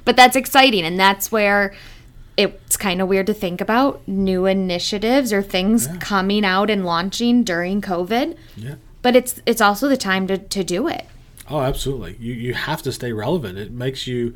but 0.04 0.16
that's 0.16 0.36
exciting 0.36 0.84
and 0.84 1.00
that's 1.00 1.32
where 1.32 1.74
it's 2.38 2.76
kind 2.76 3.02
of 3.02 3.08
weird 3.08 3.28
to 3.28 3.34
think 3.34 3.62
about 3.62 4.06
new 4.08 4.46
initiatives 4.46 5.32
or 5.32 5.42
things 5.42 5.88
yeah. 5.88 5.98
coming 5.98 6.44
out 6.44 6.70
and 6.70 6.86
launching 6.86 7.44
during 7.44 7.82
COVID. 7.82 8.38
Yeah. 8.58 8.76
But 9.02 9.16
it's 9.16 9.42
it's 9.46 9.62
also 9.62 9.88
the 9.88 9.98
time 9.98 10.28
to, 10.28 10.38
to 10.38 10.64
do 10.64 10.88
it. 10.88 11.06
Oh, 11.50 11.62
absolutely. 11.62 12.18
You 12.20 12.34
you 12.34 12.54
have 12.54 12.82
to 12.84 12.92
stay 12.92 13.14
relevant. 13.14 13.58
It 13.58 13.72
makes 13.72 14.08
you 14.08 14.36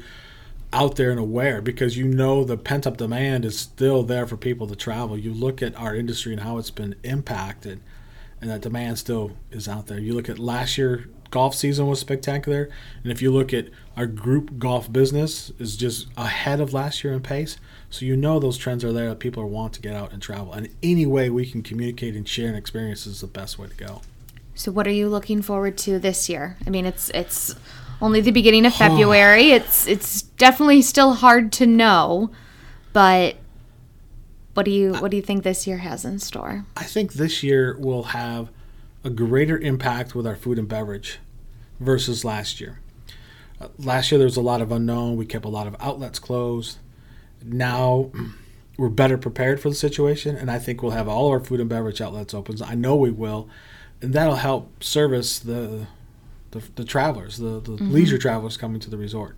out 0.72 0.96
there 0.96 1.12
and 1.12 1.20
aware 1.20 1.62
because 1.62 1.98
you 1.98 2.06
know 2.06 2.44
the 2.44 2.58
pent 2.58 2.86
up 2.86 2.98
demand 2.98 3.44
is 3.44 3.60
still 3.60 4.04
there 4.04 4.28
for 4.28 4.38
people 4.38 4.68
to 4.68 4.76
travel. 4.76 5.18
You 5.18 5.34
look 5.34 5.62
at 5.62 5.76
our 5.76 5.96
industry 5.96 6.32
and 6.34 6.42
how 6.42 6.58
it's 6.58 6.72
been 6.72 6.96
impacted 7.04 7.82
and 8.42 8.50
that 8.50 8.62
demand 8.62 9.00
still 9.00 9.32
is 9.52 9.68
out 9.68 9.88
there. 9.88 10.00
You 10.00 10.14
look 10.14 10.30
at 10.30 10.40
last 10.40 10.78
year 10.78 11.10
golf 11.32 11.56
season 11.56 11.88
was 11.88 12.00
spectacular. 12.00 12.70
And 13.04 13.12
if 13.12 13.22
you 13.22 13.32
look 13.32 13.54
at 13.54 13.70
our 13.96 14.06
group 14.06 14.58
golf 14.58 14.92
business 14.92 15.52
is 15.60 15.76
just 15.76 16.08
ahead 16.18 16.60
of 16.60 16.74
last 16.74 17.04
year 17.04 17.14
in 17.14 17.22
pace. 17.22 17.58
So 17.90 18.06
you 18.06 18.16
know 18.16 18.40
those 18.40 18.58
trends 18.58 18.84
are 18.84 18.94
there 18.94 19.10
that 19.10 19.20
people 19.20 19.44
are 19.44 19.48
want 19.48 19.74
to 19.74 19.82
get 19.82 19.96
out 19.96 20.12
and 20.14 20.22
travel. 20.22 20.54
And 20.54 20.70
any 20.82 21.06
way 21.06 21.30
we 21.30 21.46
can 21.46 21.62
communicate 21.62 22.16
and 22.16 22.28
share 22.28 22.50
an 22.50 22.56
experience 22.56 23.06
is 23.06 23.22
the 23.22 23.28
best 23.28 23.60
way 23.60 23.68
to 23.68 23.76
go. 23.76 24.02
So 24.56 24.72
what 24.72 24.88
are 24.88 24.92
you 24.92 25.10
looking 25.10 25.42
forward 25.42 25.78
to 25.80 26.00
this 26.00 26.30
year? 26.30 26.58
I 26.68 26.70
mean, 26.70 26.86
it's 26.86 27.10
it's 27.12 27.56
only 28.02 28.22
the 28.22 28.32
beginning 28.32 28.66
of 28.66 28.74
February. 28.76 29.52
it's 29.52 29.88
it's 29.88 30.24
definitely 30.39 30.81
still 30.81 31.13
hard 31.13 31.51
to 31.51 31.67
know, 31.67 32.31
but 32.91 33.36
what 34.55 34.65
do 34.65 34.72
you 34.72 34.93
what 34.96 35.12
do 35.12 35.17
you 35.17 35.24
think 35.24 35.43
this 35.43 35.67
year 35.67 35.77
has 35.77 36.03
in 36.03 36.17
store? 36.17 36.65
I 36.75 36.86
think 36.86 37.13
this 37.13 37.43
year 37.43 37.77
will 37.77 38.03
have 38.03 38.50
a 39.03 39.12
greater 39.12 39.58
impact 39.58 40.15
with 40.15 40.25
our 40.25 40.36
food 40.36 40.58
and 40.58 40.67
beverage 40.67 41.19
versus 41.79 42.25
last 42.25 42.60
year. 42.60 42.79
Uh, 43.62 43.67
last 43.77 44.12
year 44.12 44.17
there 44.17 44.25
was 44.25 44.38
a 44.38 44.41
lot 44.41 44.62
of 44.62 44.72
unknown. 44.72 45.15
We 45.15 45.25
kept 45.25 45.46
a 45.46 45.50
lot 45.50 45.67
of 45.67 45.75
outlets 45.79 46.17
closed. 46.17 46.79
Now 47.43 48.10
we're 48.77 48.89
better 48.89 49.17
prepared 49.17 49.62
for 49.62 49.69
the 49.69 49.75
situation, 49.75 50.36
and 50.36 50.50
I 50.50 50.58
think 50.58 50.81
we'll 50.81 50.91
have 50.91 51.08
all 51.08 51.29
our 51.29 51.39
food 51.39 51.60
and 51.60 51.69
beverage 51.69 52.01
outlets 52.01 52.34
open. 52.34 52.58
I 52.63 52.75
know 52.75 52.96
we 52.96 53.12
will, 53.12 53.48
and 54.01 54.13
that'll 54.13 54.36
help 54.36 54.84
service 54.84 55.38
the 55.38 55.88
the, 56.51 56.63
the 56.75 56.84
travelers, 56.84 57.38
the, 57.38 57.60
the 57.60 57.74
mm-hmm. 57.74 57.91
leisure 57.91 58.17
travelers 58.17 58.58
coming 58.58 58.79
to 58.81 58.89
the 58.89 58.98
resort. 58.98 59.36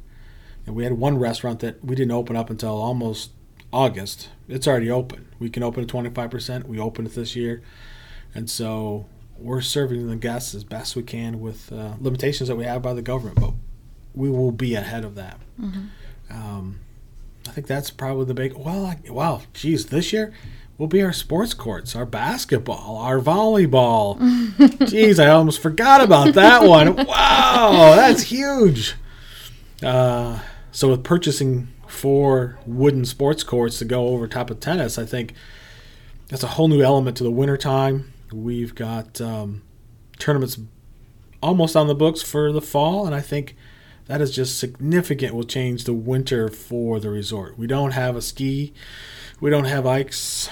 And 0.66 0.76
we 0.76 0.84
had 0.84 0.94
one 0.94 1.18
restaurant 1.18 1.60
that 1.62 1.84
we 1.84 1.96
didn't 1.96 2.12
open 2.12 2.36
up 2.36 2.50
until 2.50 2.80
almost 2.80 3.32
August. 3.74 4.30
It's 4.48 4.68
already 4.68 4.92
open. 4.92 5.28
We 5.40 5.50
can 5.50 5.64
open 5.64 5.84
at 5.84 5.90
25%. 5.90 6.66
We 6.66 6.80
opened 6.80 7.08
it 7.08 7.16
this 7.16 7.36
year. 7.36 7.62
And 8.36 8.50
so 8.50 9.06
we're 9.38 9.62
serving 9.62 10.08
the 10.08 10.16
guests 10.16 10.54
as 10.54 10.64
best 10.64 10.96
we 10.96 11.04
can 11.04 11.40
with 11.40 11.72
uh, 11.72 11.94
limitations 12.00 12.48
that 12.50 12.56
we 12.56 12.66
have 12.66 12.82
by 12.82 12.94
the 12.94 13.02
government, 13.02 13.40
but 13.40 13.54
we 14.14 14.30
will 14.30 14.52
be 14.52 14.76
ahead 14.76 15.04
of 15.04 15.16
that. 15.16 15.40
Mm-hmm. 15.60 15.86
Um, 16.30 16.80
I 17.48 17.52
think 17.52 17.68
that's 17.68 17.90
probably 17.90 18.26
the 18.26 18.34
big. 18.34 18.54
Well, 18.54 18.86
I, 18.86 19.00
wow, 19.10 19.42
geez, 19.54 19.88
this 19.88 20.14
year 20.14 20.34
will 20.78 20.88
be 20.88 21.02
our 21.02 21.14
sports 21.14 21.54
courts, 21.54 21.96
our 21.96 22.06
basketball, 22.06 22.98
our 22.98 23.20
volleyball. 23.20 24.18
geez, 24.90 25.20
I 25.20 25.28
almost 25.28 25.62
forgot 25.62 26.02
about 26.02 26.36
that 26.36 26.64
one. 26.64 26.96
Wow, 27.12 27.96
that's 27.96 28.24
huge. 28.24 28.96
Uh, 29.84 30.40
so 30.72 30.90
with 30.90 31.04
purchasing 31.04 31.68
four 31.88 32.58
wooden 32.66 33.06
sports 33.06 33.44
courts 33.44 33.80
to 33.80 33.86
go 33.86 34.08
over 34.10 34.28
top 34.28 34.50
of 34.50 34.60
tennis, 34.60 34.98
I 34.98 35.06
think 35.06 35.34
that's 36.30 36.44
a 36.44 36.48
whole 36.48 36.68
new 36.68 36.82
element 36.82 37.18
to 37.18 37.24
the 37.24 37.32
wintertime. 37.32 38.14
We've 38.32 38.74
got 38.74 39.20
um, 39.20 39.64
tournaments 40.18 40.58
almost 41.44 41.76
on 41.76 41.88
the 41.88 41.96
books 41.96 42.22
for 42.22 42.52
the 42.52 42.62
fall, 42.62 43.06
and 43.06 43.14
I 43.14 43.20
think 43.20 43.56
that 44.06 44.22
is 44.22 44.34
just 44.34 44.58
significant. 44.58 45.36
Will 45.36 45.44
change 45.44 45.84
the 45.84 45.94
winter 45.94 46.48
for 46.48 47.00
the 47.00 47.10
resort. 47.10 47.58
We 47.58 47.68
don't 47.68 47.92
have 47.92 48.16
a 48.16 48.22
ski, 48.22 48.74
we 49.42 49.50
don't 49.50 49.66
have 49.66 49.86
ice, 49.86 50.50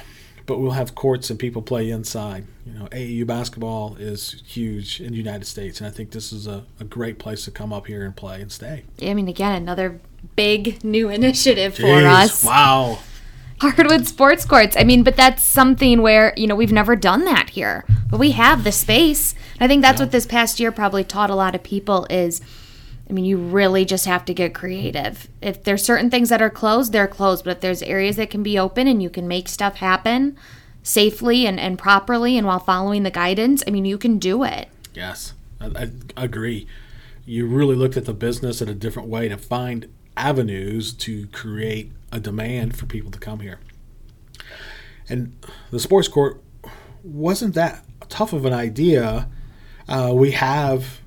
but 0.50 0.60
we'll 0.60 0.72
have 0.72 0.96
courts 0.96 1.30
and 1.30 1.38
people 1.38 1.62
play 1.62 1.92
inside. 1.92 2.44
You 2.66 2.74
know, 2.74 2.86
AAU 2.86 3.28
basketball 3.28 3.96
is 4.00 4.42
huge 4.48 5.00
in 5.00 5.12
the 5.12 5.18
United 5.18 5.46
States, 5.46 5.80
and 5.80 5.88
I 5.88 5.92
think 5.92 6.10
this 6.10 6.34
is 6.34 6.48
a, 6.48 6.66
a 6.80 6.84
great 6.84 7.20
place 7.20 7.46
to 7.46 7.52
come 7.52 7.72
up 7.72 7.86
here 7.86 8.04
and 8.04 8.16
play 8.16 8.42
and 8.42 8.52
stay. 8.52 8.86
Yeah, 8.98 9.12
I 9.12 9.14
mean, 9.14 9.28
again, 9.28 9.54
another 9.54 10.02
big 10.36 10.84
new 10.84 11.08
initiative 11.20 11.76
Jeez, 11.76 12.02
for 12.02 12.08
us. 12.08 12.44
Wow. 12.44 12.98
Hardwood 13.62 14.08
sports 14.08 14.44
courts. 14.44 14.76
I 14.76 14.84
mean, 14.84 15.04
but 15.04 15.16
that's 15.16 15.44
something 15.44 16.02
where, 16.02 16.34
you 16.36 16.48
know, 16.48 16.56
we've 16.56 16.72
never 16.72 16.96
done 16.96 17.26
that 17.26 17.52
here. 17.52 17.86
But 18.10 18.20
we 18.20 18.32
have 18.32 18.64
the 18.64 18.72
space. 18.72 19.36
I 19.60 19.68
think 19.68 19.84
that's 19.84 20.00
yeah. 20.00 20.06
what 20.06 20.12
this 20.12 20.26
past 20.26 20.60
year 20.60 20.72
probably 20.72 21.04
taught 21.04 21.30
a 21.30 21.36
lot 21.36 21.54
of 21.54 21.62
people 21.62 22.08
is 22.10 22.42
I 23.10 23.14
mean, 23.14 23.26
you 23.26 23.38
really 23.38 23.86
just 23.86 24.06
have 24.06 24.24
to 24.26 24.34
get 24.34 24.54
creative. 24.54 25.28
If 25.42 25.64
there's 25.64 25.84
certain 25.84 26.12
things 26.12 26.30
that 26.30 26.42
are 26.44 26.50
closed, 26.50 26.94
they're 26.94 27.08
closed. 27.08 27.44
But 27.44 27.58
if 27.58 27.62
there's 27.62 27.82
areas 27.82 28.18
that 28.18 28.30
can 28.30 28.44
be 28.44 28.60
open 28.60 28.88
and 28.88 29.02
you 29.02 29.10
can 29.10 29.28
make 29.28 29.48
stuff 29.48 29.78
happen 29.78 30.38
safely 30.84 31.48
and, 31.48 31.60
and 31.60 31.78
properly 31.78 32.38
and 32.38 32.46
while 32.46 32.60
following 32.60 33.04
the 33.04 33.12
guidance, 33.12 33.64
I 33.66 33.72
mean, 33.72 33.86
you 33.86 33.98
can 33.98 34.20
do 34.20 34.44
it. 34.44 34.70
Yes, 34.94 35.34
I, 35.60 35.90
I 36.16 36.24
agree. 36.24 36.68
You 37.26 37.48
really 37.48 37.76
looked 37.76 37.98
at 37.98 38.06
the 38.06 38.14
business 38.14 38.62
in 38.62 38.70
a 38.70 38.74
different 38.76 39.10
way 39.10 39.28
to 39.28 39.38
find 39.38 39.92
avenues 40.16 40.94
to 40.94 41.28
create 41.28 41.92
a 42.12 42.20
demand 42.20 42.78
for 42.78 42.86
people 42.86 43.12
to 43.12 43.20
come 43.20 43.40
here. 43.40 43.60
And 45.08 45.36
the 45.72 45.80
sports 45.80 46.08
court 46.08 46.42
wasn't 47.04 47.56
that 47.56 47.84
tough 48.10 48.34
of 48.34 48.46
an 48.46 48.54
idea. 48.54 49.28
Uh, 49.88 50.12
we 50.14 50.32
have, 50.32 51.02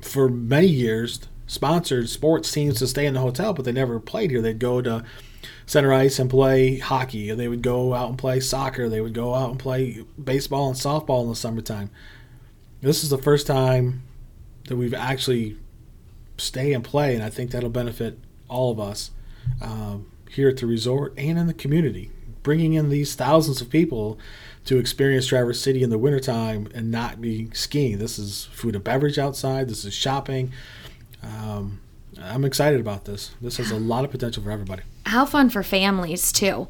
for 0.00 0.28
many 0.28 0.68
years, 0.68 1.20
sponsored 1.52 2.08
sports 2.08 2.50
teams 2.50 2.78
to 2.78 2.86
stay 2.86 3.04
in 3.04 3.12
the 3.12 3.20
hotel, 3.20 3.52
but 3.52 3.66
they 3.66 3.72
never 3.72 4.00
played 4.00 4.30
here. 4.30 4.40
They'd 4.40 4.58
go 4.58 4.80
to 4.80 5.04
center 5.66 5.92
ice 5.92 6.18
and 6.18 6.30
play 6.30 6.78
hockey, 6.78 7.28
and 7.28 7.38
they 7.38 7.46
would 7.46 7.60
go 7.60 7.92
out 7.92 8.08
and 8.08 8.16
play 8.16 8.40
soccer. 8.40 8.88
They 8.88 9.02
would 9.02 9.12
go 9.12 9.34
out 9.34 9.50
and 9.50 9.58
play 9.58 10.02
baseball 10.22 10.68
and 10.68 10.76
softball 10.76 11.24
in 11.24 11.28
the 11.28 11.36
summertime. 11.36 11.90
This 12.80 13.04
is 13.04 13.10
the 13.10 13.18
first 13.18 13.46
time 13.46 14.02
that 14.68 14.76
we've 14.76 14.94
actually 14.94 15.58
stay 16.38 16.72
and 16.72 16.82
play, 16.82 17.14
and 17.14 17.22
I 17.22 17.28
think 17.28 17.50
that'll 17.50 17.68
benefit 17.68 18.18
all 18.48 18.70
of 18.70 18.80
us 18.80 19.10
um, 19.60 20.10
here 20.30 20.48
at 20.48 20.56
the 20.56 20.66
resort 20.66 21.12
and 21.18 21.38
in 21.38 21.48
the 21.48 21.54
community. 21.54 22.10
Bringing 22.42 22.72
in 22.72 22.88
these 22.88 23.14
thousands 23.14 23.60
of 23.60 23.68
people 23.68 24.18
to 24.64 24.78
experience 24.78 25.26
Traverse 25.26 25.60
City 25.60 25.82
in 25.82 25.90
the 25.90 25.98
wintertime 25.98 26.68
and 26.74 26.90
not 26.90 27.20
be 27.20 27.50
skiing. 27.52 27.98
This 27.98 28.18
is 28.18 28.46
food 28.52 28.74
and 28.74 28.82
beverage 28.82 29.18
outside. 29.18 29.68
This 29.68 29.84
is 29.84 29.92
shopping. 29.92 30.50
Um, 31.22 31.80
I'm 32.20 32.44
excited 32.44 32.80
about 32.80 33.04
this. 33.04 33.32
This 33.40 33.56
has 33.56 33.70
a 33.70 33.76
lot 33.76 34.04
of 34.04 34.10
potential 34.10 34.42
for 34.42 34.50
everybody. 34.50 34.82
How 35.06 35.24
fun 35.24 35.50
for 35.50 35.62
families 35.62 36.32
too. 36.32 36.68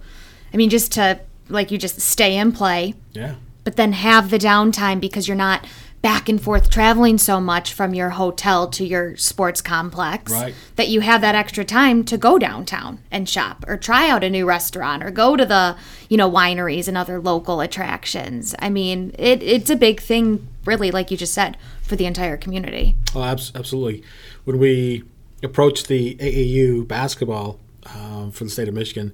I 0.52 0.56
mean, 0.56 0.70
just 0.70 0.92
to 0.92 1.20
like 1.48 1.70
you 1.70 1.78
just 1.78 2.00
stay 2.00 2.36
and 2.36 2.54
play. 2.54 2.94
Yeah. 3.12 3.36
But 3.64 3.76
then 3.76 3.92
have 3.92 4.30
the 4.30 4.38
downtime 4.38 5.00
because 5.00 5.28
you're 5.28 5.36
not 5.36 5.66
back 6.02 6.28
and 6.28 6.42
forth 6.42 6.68
traveling 6.68 7.16
so 7.16 7.40
much 7.40 7.72
from 7.72 7.94
your 7.94 8.10
hotel 8.10 8.68
to 8.68 8.84
your 8.84 9.16
sports 9.16 9.60
complex 9.60 10.32
right. 10.32 10.54
that 10.74 10.88
you 10.88 11.00
have 11.00 11.20
that 11.20 11.36
extra 11.36 11.64
time 11.64 12.02
to 12.02 12.18
go 12.18 12.40
downtown 12.40 12.98
and 13.12 13.28
shop 13.28 13.64
or 13.68 13.76
try 13.76 14.10
out 14.10 14.24
a 14.24 14.28
new 14.28 14.44
restaurant 14.44 15.04
or 15.04 15.12
go 15.12 15.36
to 15.36 15.46
the 15.46 15.76
you 16.08 16.16
know 16.16 16.28
wineries 16.28 16.88
and 16.88 16.98
other 16.98 17.20
local 17.20 17.60
attractions 17.60 18.52
i 18.58 18.68
mean 18.68 19.14
it, 19.16 19.40
it's 19.44 19.70
a 19.70 19.76
big 19.76 20.00
thing 20.00 20.48
really 20.64 20.90
like 20.90 21.10
you 21.10 21.16
just 21.16 21.34
said 21.34 21.56
for 21.82 21.96
the 21.96 22.06
entire 22.06 22.36
community 22.36 22.94
oh 23.14 23.22
absolutely 23.22 24.02
when 24.44 24.58
we 24.58 25.04
approached 25.42 25.88
the 25.88 26.16
aau 26.16 26.86
basketball 26.86 27.58
um, 27.94 28.30
for 28.30 28.44
the 28.44 28.50
state 28.50 28.68
of 28.68 28.74
michigan 28.74 29.12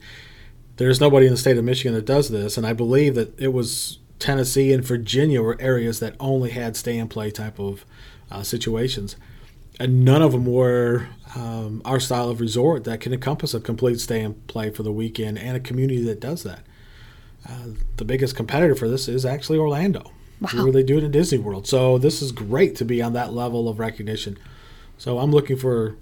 there's 0.76 1.00
nobody 1.00 1.26
in 1.26 1.32
the 1.32 1.38
state 1.38 1.56
of 1.56 1.64
michigan 1.64 1.94
that 1.94 2.04
does 2.04 2.28
this 2.28 2.56
and 2.56 2.66
i 2.66 2.72
believe 2.72 3.14
that 3.14 3.38
it 3.40 3.52
was 3.52 3.98
Tennessee 4.18 4.72
and 4.72 4.84
Virginia 4.84 5.42
were 5.42 5.56
areas 5.60 6.00
that 6.00 6.14
only 6.18 6.50
had 6.50 6.76
stay 6.76 6.98
and 6.98 7.08
play 7.08 7.30
type 7.30 7.58
of 7.58 7.84
uh, 8.30 8.42
situations. 8.42 9.16
And 9.80 10.04
none 10.04 10.22
of 10.22 10.32
them 10.32 10.44
were 10.44 11.08
um, 11.36 11.82
our 11.84 12.00
style 12.00 12.28
of 12.28 12.40
resort 12.40 12.84
that 12.84 13.00
can 13.00 13.12
encompass 13.12 13.54
a 13.54 13.60
complete 13.60 14.00
stay 14.00 14.20
and 14.22 14.44
play 14.48 14.70
for 14.70 14.82
the 14.82 14.92
weekend 14.92 15.38
and 15.38 15.56
a 15.56 15.60
community 15.60 16.02
that 16.04 16.20
does 16.20 16.42
that. 16.42 16.60
Uh, 17.48 17.68
the 17.96 18.04
biggest 18.04 18.34
competitor 18.34 18.74
for 18.74 18.88
this 18.88 19.06
is 19.06 19.24
actually 19.24 19.58
Orlando, 19.58 20.10
wow. 20.40 20.62
where 20.62 20.73
they 20.73 20.83
do 20.83 20.99
it 20.99 21.04
in 21.04 21.11
Disney 21.11 21.38
World. 21.38 21.66
So 21.66 21.99
this 21.99 22.23
is 22.23 22.33
great 22.33 22.76
to 22.76 22.85
be 22.85 23.02
on 23.02 23.12
that 23.14 23.33
level 23.33 23.68
of 23.68 23.78
recognition. 23.78 24.38
So 24.97 25.18
I'm 25.18 25.30
looking 25.30 25.57
for 25.57 25.97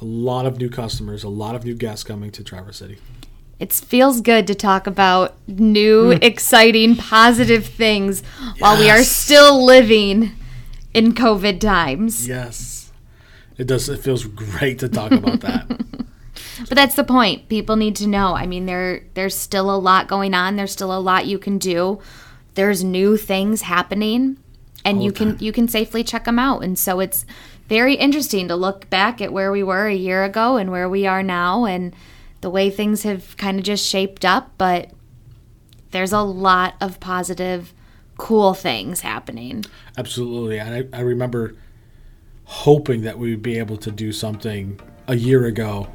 a 0.00 0.04
lot 0.04 0.46
of 0.46 0.58
new 0.58 0.70
customers, 0.70 1.24
a 1.24 1.28
lot 1.28 1.54
of 1.54 1.64
new 1.64 1.74
guests 1.74 2.04
coming 2.04 2.30
to 2.32 2.44
Traverse 2.44 2.78
City 2.78 2.98
it 3.58 3.72
feels 3.72 4.20
good 4.20 4.46
to 4.46 4.54
talk 4.54 4.86
about 4.86 5.36
new, 5.46 6.12
mm. 6.12 6.22
exciting, 6.22 6.96
positive 6.96 7.66
things 7.66 8.22
yes. 8.40 8.60
while 8.60 8.78
we 8.78 8.88
are 8.88 9.02
still 9.02 9.64
living 9.64 10.32
in 10.94 11.12
COVID 11.12 11.60
times. 11.60 12.28
Yes. 12.28 12.92
It 13.56 13.66
does 13.66 13.88
it 13.88 13.98
feels 13.98 14.24
great 14.24 14.78
to 14.78 14.88
talk 14.88 15.10
about 15.10 15.40
that. 15.40 15.66
but 16.68 16.76
that's 16.76 16.94
the 16.94 17.04
point. 17.04 17.48
People 17.48 17.74
need 17.76 17.96
to 17.96 18.06
know. 18.06 18.34
I 18.36 18.46
mean, 18.46 18.66
there 18.66 19.02
there's 19.14 19.34
still 19.34 19.74
a 19.74 19.76
lot 19.76 20.06
going 20.06 20.34
on. 20.34 20.54
There's 20.54 20.72
still 20.72 20.96
a 20.96 21.00
lot 21.00 21.26
you 21.26 21.38
can 21.38 21.58
do. 21.58 22.00
There's 22.54 22.82
new 22.82 23.16
things 23.16 23.62
happening 23.62 24.38
and 24.84 24.98
All 24.98 25.04
you 25.04 25.12
can 25.12 25.36
you 25.38 25.52
can 25.52 25.68
safely 25.68 26.02
check 26.02 26.24
them 26.24 26.38
out. 26.38 26.62
And 26.62 26.78
so 26.78 27.00
it's 27.00 27.26
very 27.68 27.94
interesting 27.94 28.48
to 28.48 28.56
look 28.56 28.88
back 28.88 29.20
at 29.20 29.32
where 29.32 29.52
we 29.52 29.62
were 29.62 29.86
a 29.86 29.94
year 29.94 30.24
ago 30.24 30.56
and 30.56 30.70
where 30.70 30.88
we 30.88 31.06
are 31.06 31.22
now 31.22 31.64
and 31.66 31.94
the 32.40 32.50
way 32.50 32.70
things 32.70 33.02
have 33.02 33.36
kind 33.36 33.58
of 33.58 33.64
just 33.64 33.86
shaped 33.86 34.24
up, 34.24 34.52
but 34.58 34.90
there's 35.90 36.12
a 36.12 36.20
lot 36.20 36.74
of 36.80 37.00
positive, 37.00 37.74
cool 38.16 38.54
things 38.54 39.00
happening. 39.00 39.64
Absolutely. 39.96 40.58
And 40.58 40.88
I, 40.94 40.98
I 40.98 41.00
remember 41.00 41.56
hoping 42.44 43.02
that 43.02 43.18
we 43.18 43.30
would 43.30 43.42
be 43.42 43.58
able 43.58 43.76
to 43.78 43.90
do 43.90 44.12
something 44.12 44.80
a 45.06 45.16
year 45.16 45.44
ago. 45.44 45.88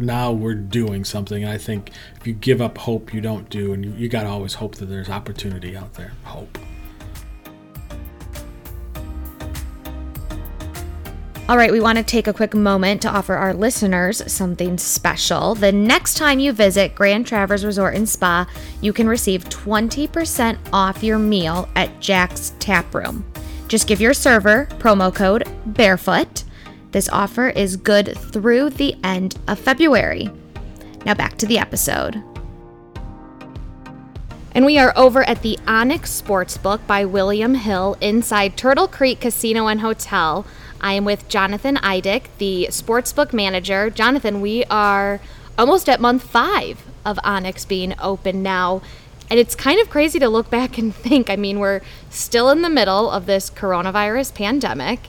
Now 0.00 0.32
we're 0.32 0.54
doing 0.54 1.04
something. 1.04 1.44
And 1.44 1.52
I 1.52 1.58
think 1.58 1.90
if 2.18 2.26
you 2.26 2.32
give 2.32 2.60
up 2.60 2.78
hope, 2.78 3.12
you 3.14 3.20
don't 3.20 3.48
do. 3.50 3.72
And 3.72 3.84
you, 3.84 3.92
you 3.92 4.08
got 4.08 4.22
to 4.22 4.28
always 4.28 4.54
hope 4.54 4.76
that 4.76 4.86
there's 4.86 5.08
opportunity 5.08 5.76
out 5.76 5.94
there. 5.94 6.12
Hope. 6.24 6.58
All 11.50 11.56
right, 11.56 11.72
we 11.72 11.80
want 11.80 11.98
to 11.98 12.04
take 12.04 12.28
a 12.28 12.32
quick 12.32 12.54
moment 12.54 13.02
to 13.02 13.10
offer 13.10 13.34
our 13.34 13.52
listeners 13.52 14.22
something 14.32 14.78
special. 14.78 15.56
The 15.56 15.72
next 15.72 16.14
time 16.14 16.38
you 16.38 16.52
visit 16.52 16.94
Grand 16.94 17.26
Traverse 17.26 17.64
Resort 17.64 17.96
and 17.96 18.08
Spa, 18.08 18.48
you 18.80 18.92
can 18.92 19.08
receive 19.08 19.48
20% 19.48 20.56
off 20.72 21.02
your 21.02 21.18
meal 21.18 21.68
at 21.74 21.98
Jack's 21.98 22.52
Tap 22.60 22.94
Room. 22.94 23.24
Just 23.66 23.88
give 23.88 24.00
your 24.00 24.14
server 24.14 24.66
promo 24.78 25.12
code 25.12 25.42
BAREFOOT 25.70 26.44
This 26.92 27.08
offer 27.08 27.50
is 27.50 27.76
good 27.76 28.16
through 28.18 28.70
the 28.70 28.96
end 29.04 29.38
of 29.46 29.58
February. 29.58 30.30
Now 31.06 31.14
back 31.14 31.38
to 31.38 31.46
the 31.46 31.58
episode. 31.58 32.22
And 34.52 34.64
we 34.64 34.78
are 34.78 34.92
over 34.96 35.22
at 35.22 35.42
the 35.42 35.58
Onyx 35.68 36.20
Sportsbook 36.20 36.84
by 36.88 37.04
William 37.04 37.54
Hill 37.54 37.96
inside 38.00 38.56
Turtle 38.56 38.88
Creek 38.88 39.20
Casino 39.20 39.68
and 39.68 39.80
Hotel. 39.80 40.44
I 40.80 40.94
am 40.94 41.04
with 41.04 41.28
Jonathan 41.28 41.76
Eidick, 41.76 42.24
the 42.38 42.66
sportsbook 42.70 43.32
manager. 43.32 43.90
Jonathan, 43.90 44.40
we 44.40 44.64
are 44.64 45.20
almost 45.56 45.88
at 45.88 46.00
month 46.00 46.24
five 46.24 46.82
of 47.04 47.20
Onyx 47.22 47.64
being 47.64 47.94
open 48.00 48.42
now. 48.42 48.82
And 49.30 49.38
it's 49.38 49.54
kind 49.54 49.80
of 49.80 49.88
crazy 49.88 50.18
to 50.18 50.28
look 50.28 50.50
back 50.50 50.78
and 50.78 50.92
think. 50.96 51.30
I 51.30 51.36
mean, 51.36 51.60
we're 51.60 51.82
still 52.08 52.50
in 52.50 52.62
the 52.62 52.70
middle 52.70 53.08
of 53.08 53.26
this 53.26 53.50
coronavirus 53.50 54.34
pandemic. 54.34 55.08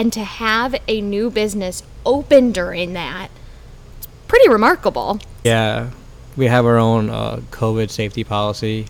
And 0.00 0.10
to 0.14 0.24
have 0.24 0.74
a 0.88 1.02
new 1.02 1.28
business 1.30 1.82
open 2.06 2.52
during 2.52 2.94
that, 2.94 3.28
it's 3.98 4.08
pretty 4.28 4.48
remarkable. 4.48 5.20
Yeah, 5.44 5.90
we 6.38 6.46
have 6.46 6.64
our 6.64 6.78
own 6.78 7.10
uh, 7.10 7.42
COVID 7.50 7.90
safety 7.90 8.24
policy. 8.24 8.86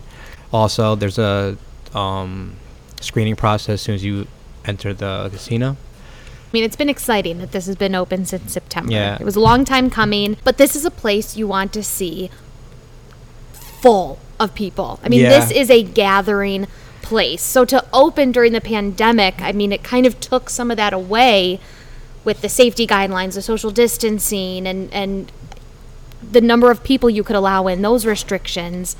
Also, 0.53 0.95
there's 0.95 1.19
a 1.19 1.57
um, 1.93 2.55
screening 3.01 3.35
process 3.35 3.73
as 3.73 3.81
soon 3.81 3.95
as 3.95 4.05
you 4.05 4.25
enter 4.63 4.93
the 4.93 5.27
casino. 5.33 5.71
I 5.71 6.49
mean, 6.53 6.63
it's 6.63 6.77
been 6.77 6.87
exciting 6.87 7.39
that 7.39 7.51
this 7.51 7.65
has 7.65 7.75
been 7.75 7.93
open 7.93 8.25
since 8.25 8.53
September. 8.53 8.93
Yeah. 8.93 9.17
It 9.19 9.25
was 9.25 9.35
a 9.35 9.41
long 9.41 9.65
time 9.65 9.89
coming, 9.89 10.37
but 10.45 10.57
this 10.57 10.77
is 10.77 10.85
a 10.85 10.91
place 10.91 11.35
you 11.35 11.45
want 11.45 11.73
to 11.73 11.83
see 11.83 12.29
full 13.51 14.17
of 14.39 14.55
people. 14.55 15.01
I 15.03 15.09
mean, 15.09 15.19
Yeah. 15.19 15.41
this 15.41 15.51
is 15.51 15.69
a 15.69 15.83
gathering 15.83 16.67
place. 17.01 17.41
So 17.41 17.65
to 17.65 17.85
open 17.93 18.31
during 18.31 18.53
the 18.53 18.61
pandemic, 18.61 19.41
I 19.41 19.51
mean, 19.51 19.71
it 19.71 19.83
kind 19.83 20.05
of 20.05 20.19
took 20.19 20.49
some 20.49 20.71
of 20.71 20.77
that 20.77 20.93
away 20.93 21.59
with 22.23 22.41
the 22.41 22.49
safety 22.49 22.85
guidelines, 22.85 23.35
the 23.35 23.41
social 23.41 23.71
distancing, 23.71 24.67
and, 24.67 24.91
and 24.93 25.31
the 26.31 26.41
number 26.41 26.69
of 26.69 26.83
people 26.83 27.09
you 27.09 27.23
could 27.23 27.35
allow 27.35 27.67
in, 27.67 27.81
those 27.81 28.05
restrictions. 28.05 28.95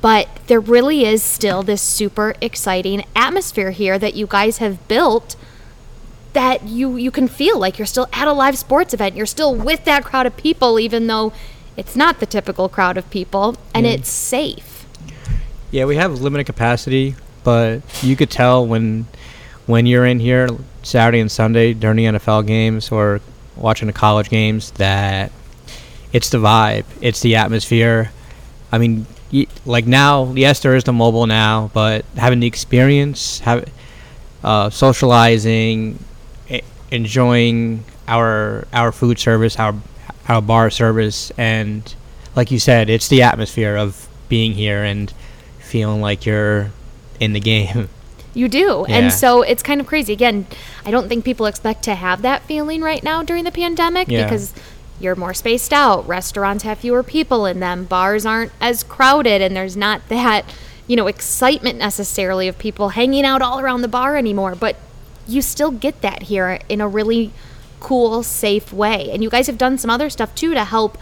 But 0.00 0.28
there 0.46 0.60
really 0.60 1.04
is 1.04 1.22
still 1.22 1.62
this 1.62 1.82
super 1.82 2.34
exciting 2.40 3.04
atmosphere 3.14 3.70
here 3.70 3.98
that 3.98 4.14
you 4.14 4.26
guys 4.26 4.58
have 4.58 4.86
built 4.88 5.36
that 6.32 6.66
you 6.66 6.96
you 6.96 7.10
can 7.10 7.28
feel 7.28 7.58
like 7.58 7.78
you're 7.78 7.86
still 7.86 8.08
at 8.12 8.26
a 8.26 8.32
live 8.32 8.56
sports 8.56 8.94
event. 8.94 9.14
You're 9.16 9.26
still 9.26 9.54
with 9.54 9.84
that 9.84 10.04
crowd 10.04 10.26
of 10.26 10.36
people, 10.36 10.80
even 10.80 11.06
though 11.06 11.32
it's 11.76 11.94
not 11.94 12.20
the 12.20 12.26
typical 12.26 12.68
crowd 12.68 12.96
of 12.96 13.08
people, 13.10 13.56
and 13.74 13.86
it's 13.86 14.08
safe. 14.08 14.86
Yeah, 15.70 15.86
we 15.86 15.96
have 15.96 16.20
limited 16.20 16.44
capacity, 16.44 17.14
but 17.44 17.82
you 18.02 18.16
could 18.16 18.30
tell 18.30 18.66
when 18.66 19.06
when 19.66 19.86
you're 19.86 20.06
in 20.06 20.20
here 20.20 20.48
Saturday 20.82 21.20
and 21.20 21.30
Sunday 21.30 21.72
during 21.72 21.96
the 21.96 22.04
NFL 22.04 22.46
games 22.46 22.90
or 22.90 23.20
watching 23.56 23.86
the 23.86 23.92
college 23.92 24.28
games 24.28 24.70
that 24.72 25.30
it's 26.12 26.30
the 26.30 26.38
vibe, 26.38 26.84
it's 27.00 27.20
the 27.20 27.36
atmosphere. 27.36 28.10
I 28.70 28.78
mean, 28.78 29.06
like 29.64 29.86
now, 29.86 30.32
yes, 30.34 30.60
there 30.60 30.74
is 30.74 30.84
the 30.84 30.92
mobile 30.92 31.26
now, 31.26 31.70
but 31.72 32.04
having 32.16 32.40
the 32.40 32.46
experience, 32.46 33.40
have 33.40 33.70
uh, 34.42 34.70
socializing, 34.70 35.98
enjoying 36.90 37.84
our 38.08 38.66
our 38.72 38.92
food 38.92 39.18
service, 39.18 39.58
our 39.58 39.74
our 40.28 40.42
bar 40.42 40.70
service, 40.70 41.30
and 41.38 41.94
like 42.36 42.50
you 42.50 42.58
said, 42.58 42.90
it's 42.90 43.08
the 43.08 43.22
atmosphere 43.22 43.76
of 43.76 44.08
being 44.28 44.52
here 44.52 44.82
and 44.82 45.12
feeling 45.60 46.00
like 46.00 46.26
you're 46.26 46.70
in 47.22 47.32
the 47.32 47.40
game. 47.40 47.88
You 48.34 48.48
do. 48.48 48.86
Yeah. 48.88 48.96
And 48.96 49.12
so 49.12 49.42
it's 49.42 49.62
kind 49.62 49.80
of 49.80 49.86
crazy. 49.86 50.12
Again, 50.12 50.46
I 50.86 50.90
don't 50.90 51.08
think 51.08 51.24
people 51.24 51.44
expect 51.46 51.82
to 51.84 51.94
have 51.94 52.22
that 52.22 52.42
feeling 52.44 52.80
right 52.80 53.02
now 53.02 53.22
during 53.22 53.44
the 53.44 53.50
pandemic 53.52 54.08
Yeah. 54.08 54.24
because 54.24 54.54
you're 54.98 55.14
more 55.16 55.34
spaced 55.34 55.72
out. 55.72 56.06
Restaurants 56.08 56.64
have 56.64 56.78
fewer 56.78 57.02
people 57.02 57.44
in 57.44 57.60
them. 57.60 57.84
Bars 57.84 58.24
aren't 58.24 58.52
as 58.60 58.82
crowded 58.82 59.42
and 59.42 59.54
there's 59.54 59.76
not 59.76 60.08
that, 60.08 60.46
you 60.86 60.96
know, 60.96 61.08
excitement 61.08 61.78
necessarily 61.78 62.48
of 62.48 62.56
people 62.58 62.90
hanging 62.90 63.24
out 63.26 63.42
all 63.42 63.60
around 63.60 63.82
the 63.82 63.88
bar 63.88 64.16
anymore, 64.16 64.54
but 64.54 64.76
you 65.26 65.42
still 65.42 65.70
get 65.70 66.00
that 66.00 66.24
here 66.24 66.58
in 66.70 66.80
a 66.80 66.88
really 66.88 67.32
cool, 67.80 68.22
safe 68.22 68.72
way. 68.72 69.10
And 69.10 69.22
you 69.22 69.28
guys 69.28 69.46
have 69.46 69.58
done 69.58 69.76
some 69.76 69.90
other 69.90 70.08
stuff 70.08 70.34
too 70.34 70.54
to 70.54 70.64
help 70.64 70.96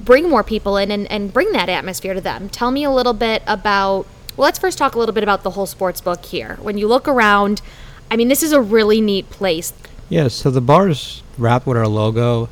bring 0.00 0.28
more 0.28 0.44
people 0.44 0.76
in 0.76 0.90
and, 0.90 1.10
and 1.10 1.32
bring 1.32 1.50
that 1.52 1.68
atmosphere 1.68 2.14
to 2.14 2.20
them. 2.20 2.48
Tell 2.48 2.70
me 2.70 2.84
a 2.84 2.90
little 2.90 3.14
bit 3.14 3.42
about 3.46 4.06
well, 4.36 4.44
let's 4.44 4.58
first 4.58 4.76
talk 4.78 4.94
a 4.94 4.98
little 4.98 5.14
bit 5.14 5.22
about 5.22 5.42
the 5.42 5.50
whole 5.50 5.66
sports 5.66 6.00
book 6.00 6.24
here. 6.24 6.58
When 6.60 6.76
you 6.76 6.88
look 6.88 7.08
around, 7.08 7.62
I 8.10 8.16
mean, 8.16 8.28
this 8.28 8.42
is 8.42 8.52
a 8.52 8.60
really 8.60 9.00
neat 9.00 9.30
place. 9.30 9.72
Yeah, 10.08 10.28
so 10.28 10.50
the 10.50 10.60
bar's 10.60 11.22
wrapped 11.38 11.66
with 11.66 11.76
our 11.76 11.88
logo. 11.88 12.48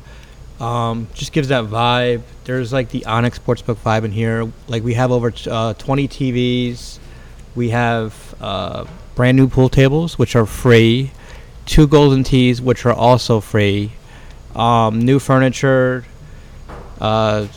Um, 0.59 1.07
just 1.13 1.31
gives 1.31 1.49
that 1.49 1.65
vibe. 1.65 2.21
There's 2.45 2.73
like 2.73 2.89
the 2.89 3.05
Onyx 3.05 3.39
Sportsbook 3.39 3.75
vibe 3.75 4.03
in 4.03 4.11
here. 4.11 4.51
Like 4.67 4.83
we 4.83 4.93
have 4.95 5.11
over 5.11 5.31
t- 5.31 5.49
uh, 5.49 5.73
20 5.73 6.07
TVs. 6.07 6.99
We 7.55 7.69
have 7.69 8.35
uh, 8.41 8.85
brand 9.15 9.37
new 9.37 9.47
pool 9.47 9.69
tables, 9.69 10.17
which 10.17 10.35
are 10.35 10.45
free. 10.45 11.11
Two 11.65 11.87
golden 11.87 12.23
tees, 12.23 12.61
which 12.61 12.85
are 12.85 12.93
also 12.93 13.39
free. 13.39 13.91
Um, 14.55 14.99
new 14.99 15.19
furniture. 15.19 16.05
Uh, 16.99 17.47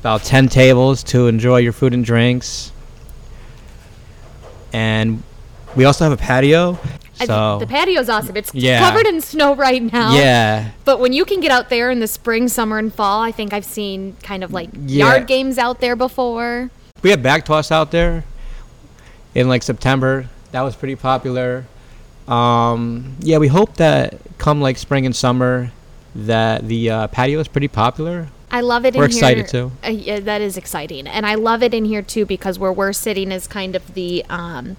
about 0.00 0.22
10 0.22 0.48
tables 0.48 1.02
to 1.04 1.28
enjoy 1.28 1.58
your 1.58 1.72
food 1.72 1.94
and 1.94 2.04
drinks. 2.04 2.71
And 4.72 5.22
we 5.76 5.84
also 5.84 6.04
have 6.04 6.12
a 6.12 6.16
patio. 6.16 6.78
So 7.24 7.58
the 7.60 7.66
patio's 7.66 8.08
awesome. 8.08 8.36
It's 8.36 8.52
Yeah. 8.54 8.80
covered 8.80 9.06
in 9.06 9.20
snow 9.20 9.54
right 9.54 9.80
now. 9.92 10.14
yeah, 10.14 10.70
But 10.84 10.98
when 10.98 11.12
you 11.12 11.24
can 11.24 11.40
get 11.40 11.50
out 11.52 11.68
there 11.68 11.90
in 11.90 12.00
the 12.00 12.06
spring, 12.08 12.48
summer, 12.48 12.78
and 12.78 12.92
fall, 12.92 13.20
I 13.22 13.30
think 13.30 13.52
I've 13.52 13.64
seen 13.64 14.16
kind 14.22 14.42
of 14.42 14.52
like 14.52 14.70
Yeah. 14.86 15.06
yard 15.06 15.26
games 15.28 15.56
out 15.58 15.80
there 15.80 15.94
before. 15.94 16.70
we 17.02 17.10
had 17.10 17.22
back 17.22 17.44
toss 17.44 17.70
out 17.72 17.90
there 17.90 18.24
in 19.34 19.48
like 19.48 19.62
September. 19.62 20.26
That 20.52 20.62
was 20.62 20.74
pretty 20.76 20.96
popular. 20.96 21.64
Um, 22.28 23.16
yeah, 23.20 23.38
we 23.38 23.48
hope 23.48 23.76
that 23.76 24.14
come 24.38 24.60
like 24.60 24.76
spring 24.78 25.04
and 25.06 25.14
summer, 25.14 25.70
that 26.14 26.66
the 26.68 26.90
uh, 26.90 27.06
patio 27.08 27.38
is 27.40 27.48
pretty 27.48 27.68
popular. 27.68 28.28
I 28.52 28.60
love 28.60 28.84
it 28.84 28.94
We're 28.94 29.06
in 29.06 29.10
here. 29.10 29.18
excited, 29.18 29.48
too. 29.48 29.72
Uh, 29.84 29.88
yeah, 29.90 30.20
that 30.20 30.40
is 30.42 30.56
exciting. 30.56 31.06
And 31.06 31.24
I 31.26 31.34
love 31.36 31.62
it 31.62 31.72
in 31.74 31.84
here 31.86 32.02
too 32.02 32.26
because 32.26 32.58
where 32.58 32.72
we're 32.72 32.92
sitting 32.92 33.32
is 33.32 33.46
kind 33.46 33.74
of 33.74 33.94
the 33.94 34.24
um, 34.28 34.76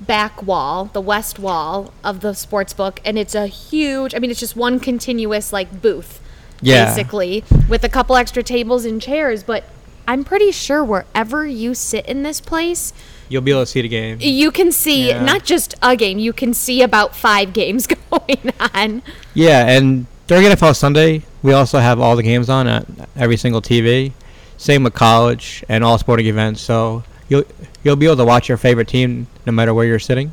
back 0.00 0.42
wall, 0.42 0.90
the 0.92 1.00
west 1.00 1.38
wall 1.38 1.92
of 2.04 2.20
the 2.20 2.32
sports 2.34 2.72
book. 2.72 3.00
And 3.04 3.18
it's 3.18 3.34
a 3.34 3.46
huge, 3.48 4.14
I 4.14 4.18
mean, 4.20 4.30
it's 4.30 4.40
just 4.40 4.54
one 4.56 4.78
continuous 4.78 5.52
like 5.52 5.82
booth, 5.82 6.20
Yeah. 6.60 6.84
basically, 6.86 7.42
with 7.68 7.82
a 7.84 7.88
couple 7.88 8.14
extra 8.16 8.42
tables 8.42 8.84
and 8.84 9.02
chairs. 9.02 9.42
But 9.42 9.64
I'm 10.06 10.22
pretty 10.22 10.52
sure 10.52 10.84
wherever 10.84 11.44
you 11.46 11.74
sit 11.74 12.06
in 12.06 12.22
this 12.22 12.40
place, 12.40 12.92
You'll 13.28 13.42
be 13.42 13.50
able 13.50 13.62
to 13.62 13.66
see 13.66 13.82
the 13.82 13.88
game. 13.88 14.18
you 14.20 14.52
can 14.52 14.70
see 14.70 15.08
Yeah. 15.08 15.20
not 15.24 15.44
just 15.44 15.74
a 15.82 15.96
game, 15.96 16.20
you 16.20 16.32
can 16.32 16.54
see 16.54 16.80
about 16.80 17.16
five 17.16 17.52
games 17.60 17.88
going 18.10 18.52
on. 18.72 19.02
Yeah, 19.34 19.66
and 19.66 20.06
during 20.28 20.44
NFL 20.44 20.76
Sunday, 20.76 21.22
we 21.46 21.52
also 21.52 21.78
have 21.78 22.00
all 22.00 22.16
the 22.16 22.22
games 22.22 22.48
on 22.50 22.66
at 22.66 22.84
every 23.14 23.36
single 23.36 23.62
TV. 23.62 24.12
Same 24.58 24.82
with 24.84 24.94
college 24.94 25.62
and 25.68 25.84
all 25.84 25.96
sporting 25.98 26.26
events. 26.26 26.60
So 26.60 27.04
you'll 27.28 27.44
you'll 27.84 27.96
be 27.96 28.06
able 28.06 28.16
to 28.16 28.24
watch 28.24 28.48
your 28.48 28.58
favorite 28.58 28.88
team 28.88 29.26
no 29.46 29.52
matter 29.52 29.72
where 29.72 29.86
you're 29.86 29.98
sitting. 30.00 30.32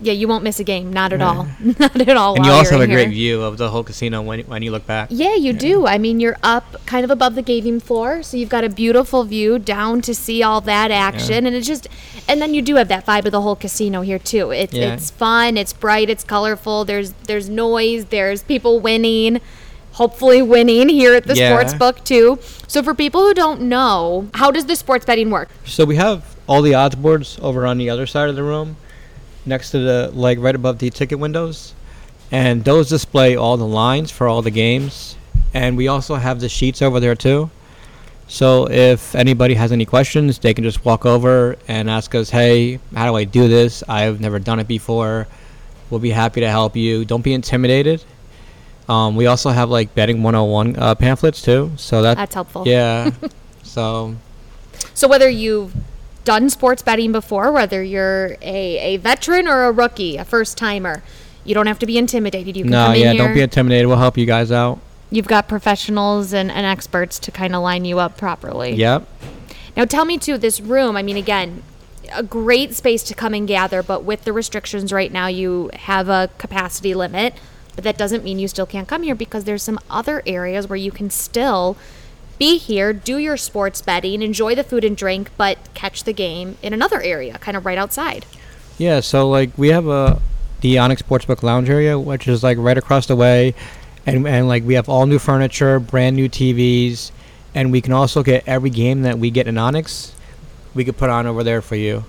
Yeah, 0.00 0.12
you 0.12 0.26
won't 0.28 0.42
miss 0.44 0.58
a 0.60 0.64
game, 0.64 0.92
not 0.92 1.12
at 1.12 1.20
Yeah. 1.20 1.28
all, 1.28 1.46
not 1.78 1.96
at 2.00 2.16
all. 2.16 2.34
and 2.36 2.44
you 2.44 2.50
also 2.52 2.72
have 2.72 2.80
a 2.80 2.86
great 2.92 3.10
view 3.10 3.42
of 3.42 3.56
the 3.58 3.70
whole 3.70 3.84
casino 3.84 4.20
when 4.22 4.40
when 4.40 4.60
you 4.62 4.70
look 4.70 4.86
back. 4.86 5.08
Yeah, 5.10 5.34
you 5.34 5.52
do. 5.52 5.86
I 5.86 5.98
mean, 5.98 6.20
you're 6.20 6.36
up 6.42 6.84
kind 6.84 7.04
of 7.04 7.10
above 7.10 7.36
the 7.36 7.42
gaming 7.42 7.80
floor, 7.80 8.22
so 8.22 8.36
you've 8.36 8.48
got 8.56 8.64
a 8.64 8.68
beautiful 8.68 9.24
view 9.24 9.58
down 9.58 10.02
to 10.02 10.14
see 10.14 10.42
all 10.42 10.60
that 10.62 10.90
action, 10.90 11.46
and 11.46 11.54
it's 11.56 11.66
just, 11.66 11.86
and 12.28 12.42
then 12.42 12.54
you 12.54 12.60
do 12.60 12.74
have 12.76 12.88
that 12.88 13.06
vibe 13.06 13.24
of 13.24 13.32
the 13.32 13.40
whole 13.40 13.56
casino 13.56 14.02
here 14.02 14.18
too. 14.18 14.50
It's 14.50 14.74
Yeah. 14.74 14.94
it's 14.94 15.10
fun, 15.10 15.56
it's 15.56 15.72
bright, 15.72 16.10
it's 16.10 16.24
colorful. 16.24 16.84
There's 16.84 17.14
there's 17.28 17.48
noise, 17.48 18.06
there's 18.06 18.42
people 18.42 18.80
winning, 18.80 19.40
hopefully 19.94 20.42
winning 20.42 20.88
here 20.88 21.14
at 21.14 21.26
the 21.26 21.34
Yeah. 21.34 21.50
sports 21.50 21.74
book 21.74 22.04
too. 22.04 22.38
So 22.66 22.82
for 22.82 22.94
people 22.94 23.22
who 23.22 23.34
don't 23.34 23.62
know, 23.62 24.28
how 24.34 24.50
does 24.50 24.66
the 24.66 24.76
sports 24.76 25.04
betting 25.04 25.30
work? 25.30 25.48
So 25.64 25.84
we 25.84 25.96
have 25.96 26.22
all 26.46 26.62
the 26.62 26.74
odds 26.74 26.94
boards 26.96 27.38
over 27.40 27.66
on 27.66 27.78
the 27.78 27.88
other 27.90 28.06
side 28.06 28.28
of 28.28 28.36
the 28.36 28.42
room, 28.42 28.76
next 29.46 29.70
to 29.70 29.78
the 29.78 30.10
like 30.14 30.38
right 30.40 30.54
above 30.54 30.78
the 30.78 30.90
ticket 30.90 31.18
windows, 31.18 31.74
and 32.30 32.64
those 32.64 32.88
display 32.88 33.36
all 33.36 33.56
the 33.56 33.66
lines 33.66 34.10
for 34.10 34.28
all 34.28 34.42
the 34.42 34.50
games. 34.50 35.16
And 35.52 35.76
we 35.76 35.86
also 35.88 36.16
have 36.16 36.40
the 36.40 36.48
sheets 36.48 36.82
over 36.82 36.98
there 36.98 37.14
too. 37.14 37.50
So 38.26 38.68
if 38.70 39.14
anybody 39.14 39.54
has 39.54 39.70
any 39.70 39.84
questions, 39.84 40.38
they 40.38 40.54
can 40.54 40.64
just 40.64 40.84
walk 40.84 41.06
over 41.06 41.56
and 41.68 41.88
ask 41.88 42.14
us, 42.14 42.30
"Hey, 42.30 42.80
how 42.94 43.06
do 43.06 43.16
I 43.16 43.24
do 43.24 43.48
this? 43.48 43.84
I've 43.88 44.20
never 44.20 44.38
done 44.38 44.58
it 44.58 44.66
before." 44.66 45.28
We'll 45.90 46.00
be 46.00 46.10
happy 46.10 46.40
to 46.40 46.48
help 46.48 46.74
you. 46.74 47.04
Don't 47.04 47.22
be 47.22 47.34
intimidated. 47.34 48.02
Um, 48.88 49.16
we 49.16 49.26
also 49.26 49.50
have 49.50 49.70
like 49.70 49.94
betting 49.94 50.22
101 50.22 50.76
uh, 50.76 50.94
pamphlets 50.94 51.40
too. 51.42 51.72
So 51.76 52.02
that 52.02 52.16
That's 52.16 52.34
helpful. 52.34 52.64
yeah. 52.66 53.10
so 53.62 54.14
So 54.94 55.08
whether 55.08 55.28
you've 55.28 55.74
done 56.24 56.50
sports 56.50 56.82
betting 56.82 57.12
before, 57.12 57.50
whether 57.52 57.82
you're 57.82 58.36
a, 58.42 58.78
a 58.78 58.96
veteran 58.98 59.46
or 59.48 59.64
a 59.64 59.72
rookie, 59.72 60.16
a 60.16 60.24
first 60.24 60.56
timer, 60.58 61.02
You 61.44 61.54
don't 61.54 61.66
have 61.66 61.78
to 61.80 61.86
be 61.86 61.98
intimidated. 61.98 62.56
You 62.56 62.64
can 62.64 62.70
No, 62.72 62.86
come 62.86 62.94
in 62.94 63.00
yeah, 63.02 63.12
here. 63.12 63.22
don't 63.24 63.34
be 63.34 63.40
intimidated. 63.42 63.86
We'll 63.86 63.98
help 63.98 64.16
you 64.16 64.24
guys 64.26 64.50
out. 64.50 64.78
You've 65.10 65.26
got 65.28 65.46
professionals 65.48 66.32
and, 66.32 66.50
and 66.50 66.64
experts 66.66 67.18
to 67.20 67.30
kind 67.30 67.54
of 67.54 67.62
line 67.62 67.84
you 67.84 67.98
up 67.98 68.16
properly. 68.16 68.72
Yep. 68.74 69.06
Now, 69.76 69.84
tell 69.84 70.04
me 70.06 70.16
too, 70.18 70.38
this 70.38 70.60
room, 70.60 70.96
I 70.96 71.02
mean, 71.02 71.16
again, 71.18 71.62
a 72.12 72.22
great 72.22 72.74
space 72.74 73.02
to 73.04 73.14
come 73.14 73.34
and 73.34 73.46
gather, 73.46 73.82
but 73.82 74.04
with 74.04 74.24
the 74.24 74.32
restrictions 74.32 74.92
right 74.92 75.12
now, 75.12 75.26
you 75.26 75.70
have 75.74 76.08
a 76.08 76.30
capacity 76.38 76.94
limit. 76.94 77.34
But 77.74 77.84
that 77.84 77.98
doesn't 77.98 78.24
mean 78.24 78.38
you 78.38 78.48
still 78.48 78.66
can't 78.66 78.86
come 78.86 79.02
here 79.02 79.14
because 79.14 79.44
there's 79.44 79.62
some 79.62 79.80
other 79.90 80.22
areas 80.26 80.68
where 80.68 80.76
you 80.76 80.92
can 80.92 81.10
still 81.10 81.76
be 82.38 82.58
here, 82.58 82.92
do 82.92 83.18
your 83.18 83.36
sports 83.36 83.80
betting, 83.80 84.22
enjoy 84.22 84.54
the 84.54 84.64
food 84.64 84.84
and 84.84 84.96
drink, 84.96 85.30
but 85.36 85.58
catch 85.74 86.04
the 86.04 86.12
game 86.12 86.56
in 86.62 86.72
another 86.72 87.00
area, 87.00 87.38
kind 87.38 87.56
of 87.56 87.64
right 87.64 87.78
outside. 87.78 88.26
Yeah, 88.78 89.00
so 89.00 89.28
like 89.28 89.56
we 89.56 89.68
have 89.68 89.86
a 89.86 90.20
the 90.60 90.78
Onyx 90.78 91.02
Sportsbook 91.02 91.42
Lounge 91.42 91.68
area, 91.68 91.98
which 91.98 92.26
is 92.26 92.42
like 92.42 92.56
right 92.58 92.78
across 92.78 93.06
the 93.06 93.16
way, 93.16 93.54
and 94.06 94.26
and 94.26 94.48
like 94.48 94.64
we 94.64 94.74
have 94.74 94.88
all 94.88 95.06
new 95.06 95.18
furniture, 95.18 95.78
brand 95.78 96.16
new 96.16 96.28
TVs, 96.28 97.10
and 97.54 97.70
we 97.70 97.80
can 97.80 97.92
also 97.92 98.22
get 98.22 98.42
every 98.46 98.70
game 98.70 99.02
that 99.02 99.18
we 99.18 99.30
get 99.30 99.46
in 99.46 99.58
Onyx, 99.58 100.14
we 100.74 100.84
could 100.84 100.96
put 100.96 101.10
on 101.10 101.26
over 101.26 101.44
there 101.44 101.62
for 101.62 101.76
you, 101.76 102.04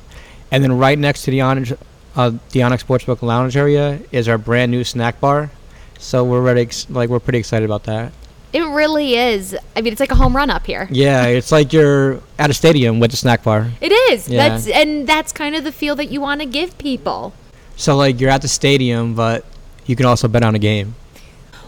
and 0.51 0.63
then 0.63 0.78
right 0.78 0.97
next 0.97 1.23
to 1.23 1.32
the 1.32 1.41
Onyx, 1.41 1.73
uh, 2.15 2.32
the 2.51 2.63
Onyx 2.63 2.84
Sportsbook 2.84 3.21
Lounge 3.21 3.56
area 3.56 3.99
is 4.12 4.28
our 4.28 4.38
brand 4.38 4.71
new 4.71 4.84
snack 4.84 5.19
bar, 5.19 5.51
so 5.97 6.23
we're 6.23 6.41
ready, 6.41 6.62
ex- 6.62 6.89
like 6.89 7.10
we're 7.10 7.19
pretty 7.19 7.39
excited 7.39 7.65
about 7.65 7.84
that. 7.86 8.13
It 8.53 8.62
really 8.62 9.15
is. 9.15 9.58
I 9.75 9.81
mean, 9.81 9.91
it's 9.91 9.99
like 9.99 10.12
a 10.12 10.15
home 10.15 10.36
run 10.36 10.49
up 10.49 10.65
here. 10.65 10.88
Yeah, 10.89 11.25
it's 11.25 11.51
like 11.51 11.73
you're 11.73 12.21
at 12.39 12.49
a 12.49 12.53
stadium 12.53 13.01
with 13.01 13.13
a 13.13 13.17
snack 13.17 13.43
bar. 13.43 13.71
It 13.81 13.91
is. 13.91 14.29
Yeah. 14.29 14.47
That's 14.47 14.67
and 14.69 15.05
that's 15.05 15.34
kind 15.34 15.55
of 15.55 15.65
the 15.65 15.73
feel 15.73 15.95
that 15.97 16.05
you 16.05 16.21
want 16.21 16.39
to 16.39 16.47
give 16.47 16.77
people. 16.77 17.34
So 17.75 17.97
like 17.97 18.21
you're 18.21 18.29
at 18.29 18.41
the 18.41 18.47
stadium, 18.47 19.13
but 19.13 19.43
you 19.86 19.97
can 19.97 20.05
also 20.05 20.29
bet 20.29 20.41
on 20.41 20.55
a 20.55 20.60
game. 20.60 20.95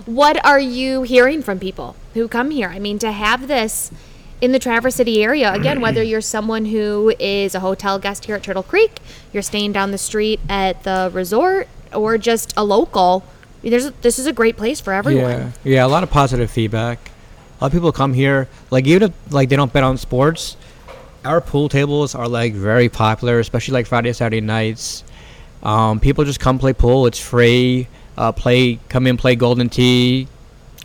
What 0.05 0.43
are 0.45 0.59
you 0.59 1.03
hearing 1.03 1.41
from 1.41 1.59
people 1.59 1.97
who 2.13 2.29
come 2.29 2.51
here? 2.51 2.69
I 2.69 2.79
mean, 2.79 2.99
to 2.99 3.11
have 3.11 3.49
this 3.49 3.91
in 4.39 4.53
the 4.53 4.59
Traverse 4.59 4.95
City 4.95 5.21
area, 5.21 5.51
again, 5.53 5.81
whether 5.81 6.01
you're 6.01 6.21
someone 6.21 6.65
who 6.65 7.13
is 7.19 7.53
a 7.53 7.59
hotel 7.59 7.99
guest 7.99 8.23
here 8.25 8.35
at 8.35 8.43
Turtle 8.43 8.63
Creek, 8.63 8.99
you're 9.33 9.43
staying 9.43 9.73
down 9.73 9.91
the 9.91 9.97
street 9.97 10.39
at 10.47 10.83
the 10.83 11.11
resort, 11.13 11.67
or 11.93 12.17
just 12.17 12.53
a 12.55 12.63
local, 12.63 13.25
there's 13.63 13.91
this 14.01 14.19
is 14.19 14.27
a 14.27 14.33
great 14.33 14.57
place 14.57 14.79
for 14.79 14.93
everyone. 14.93 15.23
Yeah, 15.31 15.51
yeah, 15.63 15.85
a 15.85 15.87
lot 15.87 16.03
of 16.03 16.11
positive 16.11 16.49
feedback. 16.49 17.11
A 17.59 17.63
lot 17.63 17.67
of 17.67 17.73
people 17.73 17.91
come 17.91 18.13
here, 18.13 18.47
like 18.69 18.85
even 18.85 19.03
if 19.09 19.33
like 19.33 19.49
they 19.49 19.55
don't 19.55 19.73
bet 19.73 19.83
on 19.83 19.97
sports, 19.97 20.57
our 21.25 21.41
pool 21.41 21.69
tables 21.69 22.15
are 22.15 22.27
like 22.27 22.53
very 22.53 22.89
popular, 22.89 23.39
especially 23.39 23.73
like 23.73 23.87
Friday, 23.87 24.13
Saturday 24.13 24.41
nights. 24.41 25.03
Um, 25.63 25.99
people 25.99 26.23
just 26.23 26.39
come 26.39 26.59
play 26.59 26.73
pool. 26.73 27.07
It's 27.07 27.19
free. 27.19 27.87
Uh, 28.17 28.31
play, 28.31 28.79
come 28.89 29.05
in, 29.07 29.17
play 29.17 29.35
Golden 29.35 29.69
Tee. 29.69 30.27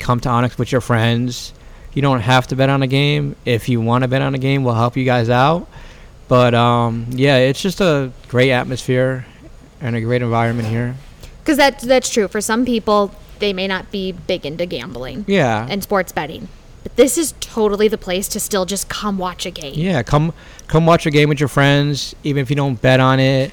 Come 0.00 0.20
to 0.20 0.28
Onyx 0.28 0.58
with 0.58 0.72
your 0.72 0.80
friends. 0.80 1.52
You 1.94 2.02
don't 2.02 2.20
have 2.20 2.46
to 2.48 2.56
bet 2.56 2.70
on 2.70 2.82
a 2.82 2.86
game. 2.86 3.36
If 3.44 3.68
you 3.68 3.80
want 3.80 4.02
to 4.02 4.08
bet 4.08 4.22
on 4.22 4.34
a 4.34 4.38
game, 4.38 4.64
we'll 4.64 4.74
help 4.74 4.96
you 4.96 5.04
guys 5.04 5.30
out. 5.30 5.68
But 6.28 6.54
um, 6.54 7.06
yeah, 7.10 7.36
it's 7.36 7.60
just 7.60 7.80
a 7.80 8.10
great 8.28 8.50
atmosphere 8.50 9.26
and 9.80 9.94
a 9.94 10.00
great 10.00 10.22
environment 10.22 10.68
here. 10.68 10.96
Because 11.42 11.56
that's 11.56 11.84
that's 11.84 12.08
true. 12.10 12.28
For 12.28 12.40
some 12.40 12.64
people, 12.64 13.12
they 13.40 13.52
may 13.52 13.66
not 13.66 13.90
be 13.90 14.12
big 14.12 14.46
into 14.46 14.64
gambling 14.66 15.24
Yeah. 15.26 15.66
and 15.68 15.82
sports 15.82 16.12
betting, 16.12 16.48
but 16.84 16.94
this 16.96 17.18
is 17.18 17.34
totally 17.40 17.88
the 17.88 17.98
place 17.98 18.28
to 18.28 18.40
still 18.40 18.64
just 18.64 18.88
come 18.88 19.18
watch 19.18 19.44
a 19.46 19.50
game. 19.50 19.74
Yeah, 19.74 20.02
come 20.04 20.32
come 20.68 20.86
watch 20.86 21.04
a 21.06 21.10
game 21.10 21.28
with 21.28 21.40
your 21.40 21.48
friends, 21.48 22.14
even 22.22 22.42
if 22.42 22.50
you 22.50 22.56
don't 22.56 22.80
bet 22.80 23.00
on 23.00 23.18
it. 23.18 23.50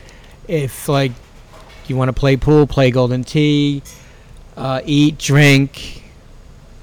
If 0.47 0.87
like 0.87 1.11
you 1.87 1.95
want 1.95 2.09
to 2.09 2.13
play 2.13 2.37
pool, 2.37 2.67
play 2.67 2.91
Golden 2.91 3.23
Tee, 3.23 3.81
uh, 4.55 4.81
eat, 4.85 5.17
drink. 5.17 6.03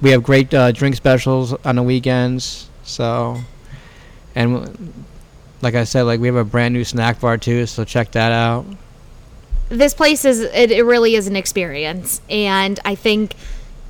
We 0.03 0.11
have 0.11 0.23
great 0.25 0.53
uh, 0.53 0.73
drink 0.73 0.97
specials 0.97 1.53
on 1.65 1.77
the 1.77 1.83
weekends. 1.83 2.69
So, 2.83 3.39
and 4.35 4.93
like 5.63 5.75
I 5.75 5.85
said, 5.85 6.03
like 6.03 6.21
we 6.21 6.27
have 6.27 6.37
a 6.37 6.45
brand 6.45 6.75
new 6.75 6.85
snack 6.85 7.21
bar 7.21 7.39
too. 7.39 7.67
So 7.67 7.85
check 7.85 8.11
that 8.13 8.33
out. 8.33 8.67
This 9.69 9.95
place 9.95 10.25
is 10.25 10.41
it, 10.41 10.71
it 10.71 10.85
really 10.85 11.15
is 11.15 11.27
an 11.27 11.37
experience 11.37 12.21
and 12.31 12.79
i 12.85 12.95
think 12.95 13.35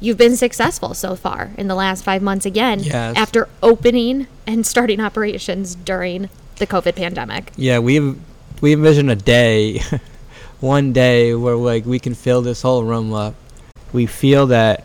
you've 0.01 0.17
been 0.17 0.37
successful 0.37 0.95
so 0.95 1.15
far 1.17 1.51
in 1.59 1.69
the 1.69 1.75
last 1.75 2.03
five 2.05 2.23
months 2.23 2.47
again 2.47 2.81
Yes. 2.81 3.17
after 3.17 3.49
opening 3.63 4.27
and 4.47 4.67
starting 4.67 5.01
operations 5.01 5.75
during 5.75 6.29
the 6.57 6.67
covid 6.67 6.97
pandemic 6.97 7.53
Yeah, 7.57 7.79
we 7.81 8.15
we 8.63 8.73
envision 8.73 9.11
a 9.11 9.17
day, 9.17 9.81
one 10.61 10.93
day 10.95 11.35
where 11.35 11.57
like 11.57 11.85
we 11.85 11.99
can 11.99 12.15
fill 12.15 12.41
this 12.41 12.63
whole 12.63 12.83
room 12.85 13.13
up. 13.13 13.35
We 13.93 14.07
feel 14.07 14.47
that 14.47 14.85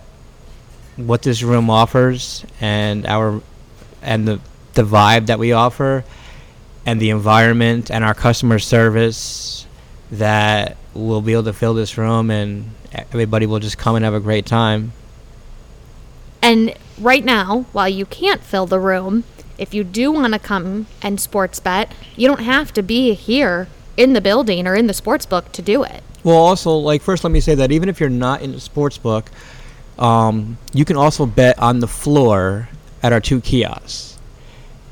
what 0.98 1.22
this 1.22 1.42
room 1.42 1.70
offers 1.70 2.46
and 2.60 3.06
our 3.06 3.42
and 4.02 4.28
the 4.28 4.40
the 4.74 4.84
vibe 4.84 5.28
that 5.28 5.40
we 5.40 5.54
offer 5.54 6.04
and 6.86 7.00
the 7.00 7.10
environment 7.12 7.90
and 7.90 8.04
our 8.04 8.14
customer 8.14 8.60
service 8.60 9.66
that 10.12 10.78
we'll 10.94 11.22
be 11.22 11.34
able 11.34 11.44
to 11.44 11.54
fill 11.54 11.74
this 11.74 11.98
room 11.98 12.30
and 12.30 12.70
everybody 12.94 13.46
will 13.46 13.60
just 13.60 13.78
come 13.78 13.96
and 13.96 14.04
have 14.06 14.14
a 14.14 14.20
great 14.20 14.46
time. 14.46 14.92
and 16.42 16.74
right 17.00 17.24
now 17.26 17.66
while 17.72 17.88
you 17.90 18.06
can't 18.06 18.44
fill 18.44 18.66
the 18.66 18.80
room 18.80 19.24
if 19.58 19.74
you 19.74 19.84
do 19.84 20.12
want 20.12 20.34
to 20.34 20.40
come 20.40 20.88
and 21.02 21.20
sports 21.20 21.60
bet 21.60 21.92
you 22.16 22.28
don't 22.28 22.42
have 22.42 22.72
to 22.74 22.84
be 22.84 23.14
here 23.14 23.68
in 23.98 24.14
the 24.14 24.22
building 24.22 24.68
or 24.68 24.76
in 24.76 24.88
the 24.88 24.94
sports 24.94 25.26
book 25.26 25.52
to 25.52 25.62
do 25.62 25.84
it 25.84 26.04
Well, 26.24 26.36
also, 26.38 26.72
like, 26.78 27.02
first, 27.02 27.24
let 27.24 27.32
me 27.32 27.40
say 27.40 27.56
that 27.56 27.72
even 27.72 27.90
if 27.90 28.00
you're 28.00 28.10
not 28.10 28.42
in 28.44 28.52
the 28.52 28.60
sports 28.60 28.98
book, 29.00 29.32
um, 29.98 30.58
you 30.72 30.86
can 30.86 30.96
also 30.96 31.26
bet 31.26 31.58
on 31.58 31.80
the 31.80 31.88
floor 31.88 32.70
at 33.02 33.12
our 33.12 33.20
two 33.20 33.42
kiosks. 33.42 34.20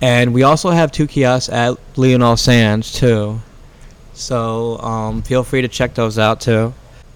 And 0.02 0.34
we 0.34 0.42
also 0.42 0.72
have 0.72 0.92
two 0.92 1.06
kiosks 1.06 1.50
at 1.54 1.78
Leelanau 1.96 2.38
Sands, 2.38 2.92
too. 2.92 3.42
So 4.20 4.78
um, 4.80 5.22
feel 5.22 5.46
free 5.46 5.62
to 5.62 5.70
check 5.70 5.94
those 5.94 6.20
out, 6.20 6.42
too. 6.42 6.74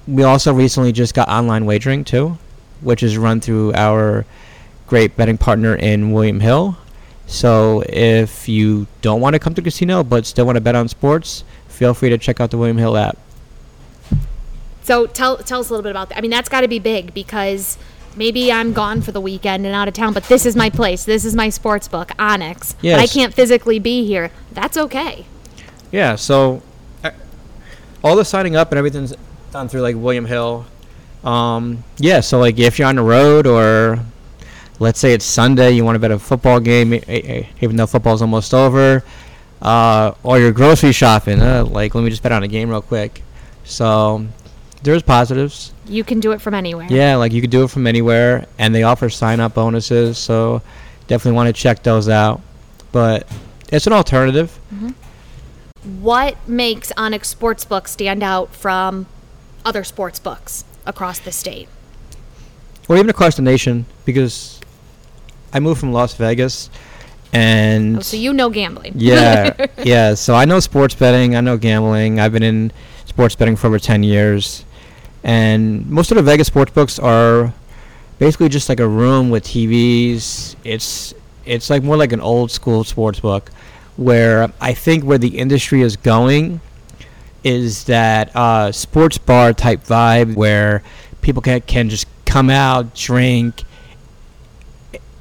We 0.08 0.24
also 0.24 0.54
recently 0.54 0.94
just 0.94 1.14
got 1.14 1.28
online 1.28 1.66
wagering, 1.66 2.06
too, 2.06 2.38
which 2.80 3.04
is 3.04 3.18
run 3.18 3.42
through 3.42 3.74
our 3.74 4.26
great 4.88 5.18
betting 5.18 5.38
partner 5.38 5.76
in 5.76 6.14
William 6.14 6.40
Hill. 6.40 6.78
So 7.28 7.84
if 7.90 8.48
you 8.48 8.88
don't 9.02 9.20
want 9.20 9.34
to 9.34 9.40
come 9.40 9.54
to 9.54 9.62
the 9.62 9.66
casino 9.66 10.04
but 10.04 10.26
still 10.26 10.46
want 10.46 10.56
to 10.56 10.62
bet 10.62 10.76
on 10.76 10.88
sports, 10.88 11.44
feel 11.68 11.94
free 11.94 12.10
to 12.10 12.18
check 12.18 12.40
out 12.40 12.52
the 12.52 12.58
William 12.58 12.78
Hill 12.78 12.96
app. 12.96 13.18
So 14.84 15.06
tell 15.06 15.38
tell 15.38 15.60
us 15.60 15.70
a 15.70 15.74
little 15.74 15.84
bit 15.84 15.92
about 15.92 16.10
that. 16.10 16.18
I 16.18 16.22
mean, 16.22 16.32
that's 16.32 16.50
got 16.50 16.62
to 16.62 16.68
be 16.68 16.80
big 16.80 17.14
because 17.14 17.78
maybe 18.16 18.52
I'm 18.52 18.74
gone 18.74 19.02
for 19.02 19.12
the 19.12 19.22
weekend 19.22 19.66
and 19.66 19.76
out 19.76 19.88
of 19.88 19.94
town, 19.94 20.14
but 20.14 20.24
this 20.26 20.46
is 20.46 20.56
my 20.56 20.70
place. 20.70 21.06
This 21.06 21.26
is 21.26 21.36
my 21.36 21.50
sports 21.50 21.88
book, 21.88 22.12
Onyx. 22.20 22.76
But 22.98 23.02
I 23.02 23.08
can't 23.08 23.34
physically 23.34 23.80
be 23.80 24.06
here. 24.06 24.32
That's 24.52 24.78
okay. 24.78 25.26
Yeah, 25.92 26.16
so 26.16 26.62
all 28.04 28.16
the 28.16 28.26
signing 28.26 28.56
up 28.56 28.72
and 28.72 28.78
everything's 28.78 29.14
done 29.52 29.68
through 29.68 29.82
like 29.82 29.96
William 29.96 30.26
Hill. 30.26 30.66
Um, 31.24 31.84
yeah, 31.98 32.20
so 32.20 32.40
like 32.40 32.60
if 32.60 32.78
you're 32.78 32.88
on 32.88 32.96
the 32.96 33.04
road 33.04 33.48
or 33.48 34.00
let's 34.80 35.00
say 35.00 35.14
it's 35.14 35.26
Sunday, 35.26 35.72
you 35.72 35.86
want 35.86 35.96
to 35.96 36.00
bet 36.00 36.12
a 36.12 36.20
football 36.20 36.60
game, 36.60 36.94
even 37.62 37.76
though 37.76 37.88
football's 37.88 38.22
almost 38.22 38.54
over, 38.54 39.04
uh, 39.62 40.14
or 40.24 40.40
you're 40.40 40.52
grocery 40.52 40.92
shopping, 40.92 41.42
uh, 41.42 41.64
like 41.64 41.96
let 41.96 42.04
me 42.04 42.10
just 42.10 42.22
bet 42.24 42.32
on 42.32 42.44
a 42.44 42.48
game 42.48 42.70
real 42.70 42.82
quick. 42.82 43.24
So 43.64 44.26
there's 44.82 45.02
positives. 45.02 45.74
You 45.88 46.04
can 46.04 46.20
do 46.20 46.34
it 46.34 46.42
from 46.42 46.54
anywhere. 46.54 46.88
Yeah, 46.90 47.16
like 47.16 47.32
you 47.32 47.40
could 47.42 47.52
do 47.52 47.64
it 47.64 47.70
from 47.70 47.88
anywhere, 47.88 48.46
and 48.58 48.76
they 48.76 48.84
offer 48.84 49.10
sign 49.10 49.40
up 49.40 49.54
bonuses, 49.54 50.18
so 50.18 50.62
definitely 51.08 51.36
want 51.36 51.48
to 51.48 51.54
check 51.54 51.84
those 51.84 52.10
out. 52.10 52.42
But 52.92 53.28
it's 53.72 53.88
an 53.88 53.94
alternative. 53.94 54.60
What 55.84 56.38
makes 56.48 56.92
Onyx 56.98 57.34
Sportsbook 57.34 57.88
stand 57.88 58.24
out 58.24 58.54
from 58.56 59.06
other 59.66 59.84
sports 59.84 60.20
books 60.20 60.64
across 60.86 61.20
the 61.20 61.32
state? 61.32 61.68
or 62.90 62.98
even 62.98 63.10
across 63.10 63.38
the 63.38 63.42
nation 63.42 63.86
because 64.04 64.60
I 65.54 65.62
moved 65.62 65.80
from 65.80 65.94
Las 65.94 66.16
Vegas 66.16 66.70
and 67.32 67.98
Oh, 67.98 68.02
so 68.02 68.18
you 68.18 68.34
know 68.34 68.50
gambling. 68.50 68.92
yeah, 68.98 69.68
yeah. 69.84 70.14
So 70.16 70.36
I 70.36 70.44
know 70.44 70.60
sports 70.60 70.94
betting. 70.94 71.36
I 71.36 71.40
know 71.42 71.56
gambling. 71.58 72.20
I've 72.20 72.34
been 72.34 72.44
in 72.44 72.72
sports 73.06 73.36
betting 73.36 73.56
for 73.56 73.68
over 73.68 73.80
ten 73.80 74.04
years, 74.04 74.66
and 75.24 75.90
most 75.90 76.12
of 76.12 76.18
the 76.18 76.24
Vegas 76.24 76.48
sports 76.48 76.74
books 76.74 77.00
are 77.00 77.54
basically 78.20 78.50
just 78.50 78.68
like 78.68 78.82
a 78.82 78.88
room 78.88 79.30
with 79.30 79.46
TVs. 79.46 80.56
It's 80.66 81.14
it's 81.46 81.70
like 81.70 81.84
more 81.84 81.96
like 81.98 82.12
an 82.12 82.20
old 82.22 82.52
school 82.52 82.84
sports 82.84 83.20
book, 83.22 83.50
where 83.96 84.52
I 84.60 84.74
think 84.74 85.04
where 85.04 85.18
the 85.18 85.38
industry 85.38 85.82
is 85.82 85.96
going 85.96 86.62
is 87.44 87.86
that 87.86 88.36
uh, 88.36 88.72
sports 88.72 89.18
bar 89.18 89.54
type 89.54 89.84
vibe 89.84 90.36
where 90.36 90.84
people 91.22 91.42
can 91.42 91.62
can 91.62 91.90
just 91.90 92.08
come 92.26 92.50
out, 92.50 92.96
drink, 92.96 93.64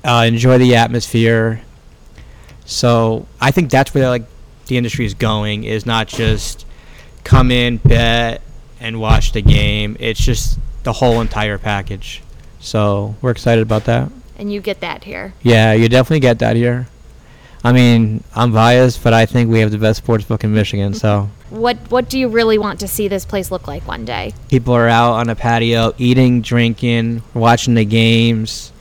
uh, 0.05 0.25
enjoy 0.27 0.59
the 0.59 0.77
atmosphere. 0.77 1.63
So 2.65 3.27
I 3.41 3.51
think 3.51 3.71
that's 3.71 3.93
where 3.93 4.09
like 4.09 4.25
the 4.67 4.77
industry 4.77 5.05
is 5.05 5.15
going 5.15 5.65
is 5.65 5.85
not 5.85 6.09
just 6.09 6.65
come 7.25 7.51
in, 7.51 7.77
bet, 7.79 8.41
and 8.81 9.01
watch 9.01 9.33
the 9.33 9.43
game. 9.43 9.97
It's 10.01 10.21
just 10.21 10.59
the 10.83 10.93
whole 10.93 11.21
entire 11.21 11.59
package. 11.59 12.23
So 12.61 13.17
we're 13.21 13.31
excited 13.31 13.63
about 13.63 13.85
that. 13.85 14.11
And 14.39 14.53
you 14.53 14.61
get 14.61 14.81
that 14.81 15.05
here. 15.05 15.35
Yeah, 15.43 15.73
you 15.73 15.89
definitely 15.89 16.21
get 16.21 16.39
that 16.41 16.57
here. 16.57 16.89
I 17.65 17.73
mean, 17.73 18.25
I'm 18.35 18.53
biased, 18.53 19.03
but 19.05 19.13
I 19.13 19.25
think 19.27 19.49
we 19.51 19.61
have 19.61 19.71
the 19.71 19.79
best 19.79 19.99
sports 19.99 20.25
book 20.25 20.43
in 20.43 20.53
Michigan. 20.53 20.95
So 20.95 21.31
What 21.51 21.77
what 21.91 22.09
do 22.09 22.19
you 22.19 22.29
really 22.29 22.59
want 22.59 22.81
to 22.81 22.89
see 22.89 23.07
this 23.09 23.25
place 23.25 23.51
look 23.53 23.69
like 23.69 23.87
one 23.87 24.05
day? 24.05 24.35
people 24.49 24.75
are 24.75 24.89
out 24.89 25.13
on 25.13 25.29
a 25.31 25.35
patio 25.37 25.93
eating, 25.99 26.43
drinking, 26.43 27.23
watching 27.35 27.75
the 27.75 27.85
games. 27.85 28.73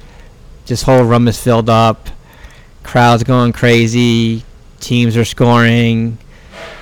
This 0.66 0.82
whole 0.84 1.04
room 1.04 1.28
is 1.28 1.42
filled 1.42 1.70
up. 1.70 2.10
Crowds 2.84 3.24
going 3.24 3.54
crazy. 3.54 4.44
Teams 4.80 5.16
are 5.16 5.26
scoring. 5.26 6.18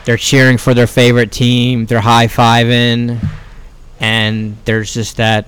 They're 0.06 0.18
cheering 0.18 0.58
for 0.58 0.74
their 0.74 0.88
favorite 0.88 1.32
team. 1.32 1.86
They're 1.86 2.00
high 2.00 2.28
fiving. 2.28 3.20
And 4.00 4.56
there's 4.64 4.94
just 4.94 5.18
that 5.18 5.48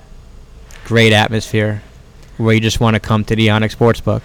great 0.83 1.13
atmosphere 1.13 1.81
where 2.37 2.53
you 2.53 2.59
just 2.59 2.81
want 2.81 2.95
to 2.95 2.99
come 2.99 3.23
to 3.25 3.35
the 3.35 3.49
Onyx 3.49 3.75
Sportsbook. 3.75 4.21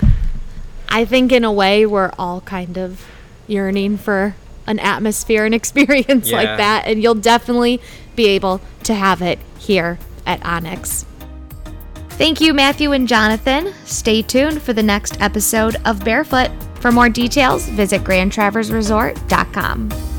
I 0.89 1.05
think 1.05 1.33
in 1.33 1.45
a 1.45 1.53
way 1.53 1.87
we're 1.87 2.13
all 2.19 2.41
kind 2.43 2.79
of 2.79 3.05
yearning 3.47 3.97
for 3.97 4.35
an 4.67 4.79
atmosphere 4.79 5.45
and 5.45 5.55
experience 5.63 6.31
like 6.31 6.57
that 6.57 6.85
and 6.87 7.03
you'll 7.03 7.15
definitely 7.15 7.81
be 8.15 8.29
able 8.29 8.61
to 8.85 8.95
have 8.95 9.23
it 9.23 9.39
here 9.59 9.99
at 10.25 10.45
Onyx. 10.45 11.05
Thank 12.11 12.41
you 12.41 12.55
Matthew 12.55 12.93
and 12.93 13.07
Jonathan. 13.07 13.75
Stay 13.85 14.23
tuned 14.23 14.63
for 14.63 14.73
the 14.73 14.83
next 14.83 15.21
episode 15.21 15.77
of 15.85 16.05
Barefoot. 16.05 16.51
For 16.81 16.91
more 16.91 17.09
details, 17.09 17.69
visit 17.69 18.03
grandtraverseresort.com. 18.03 20.16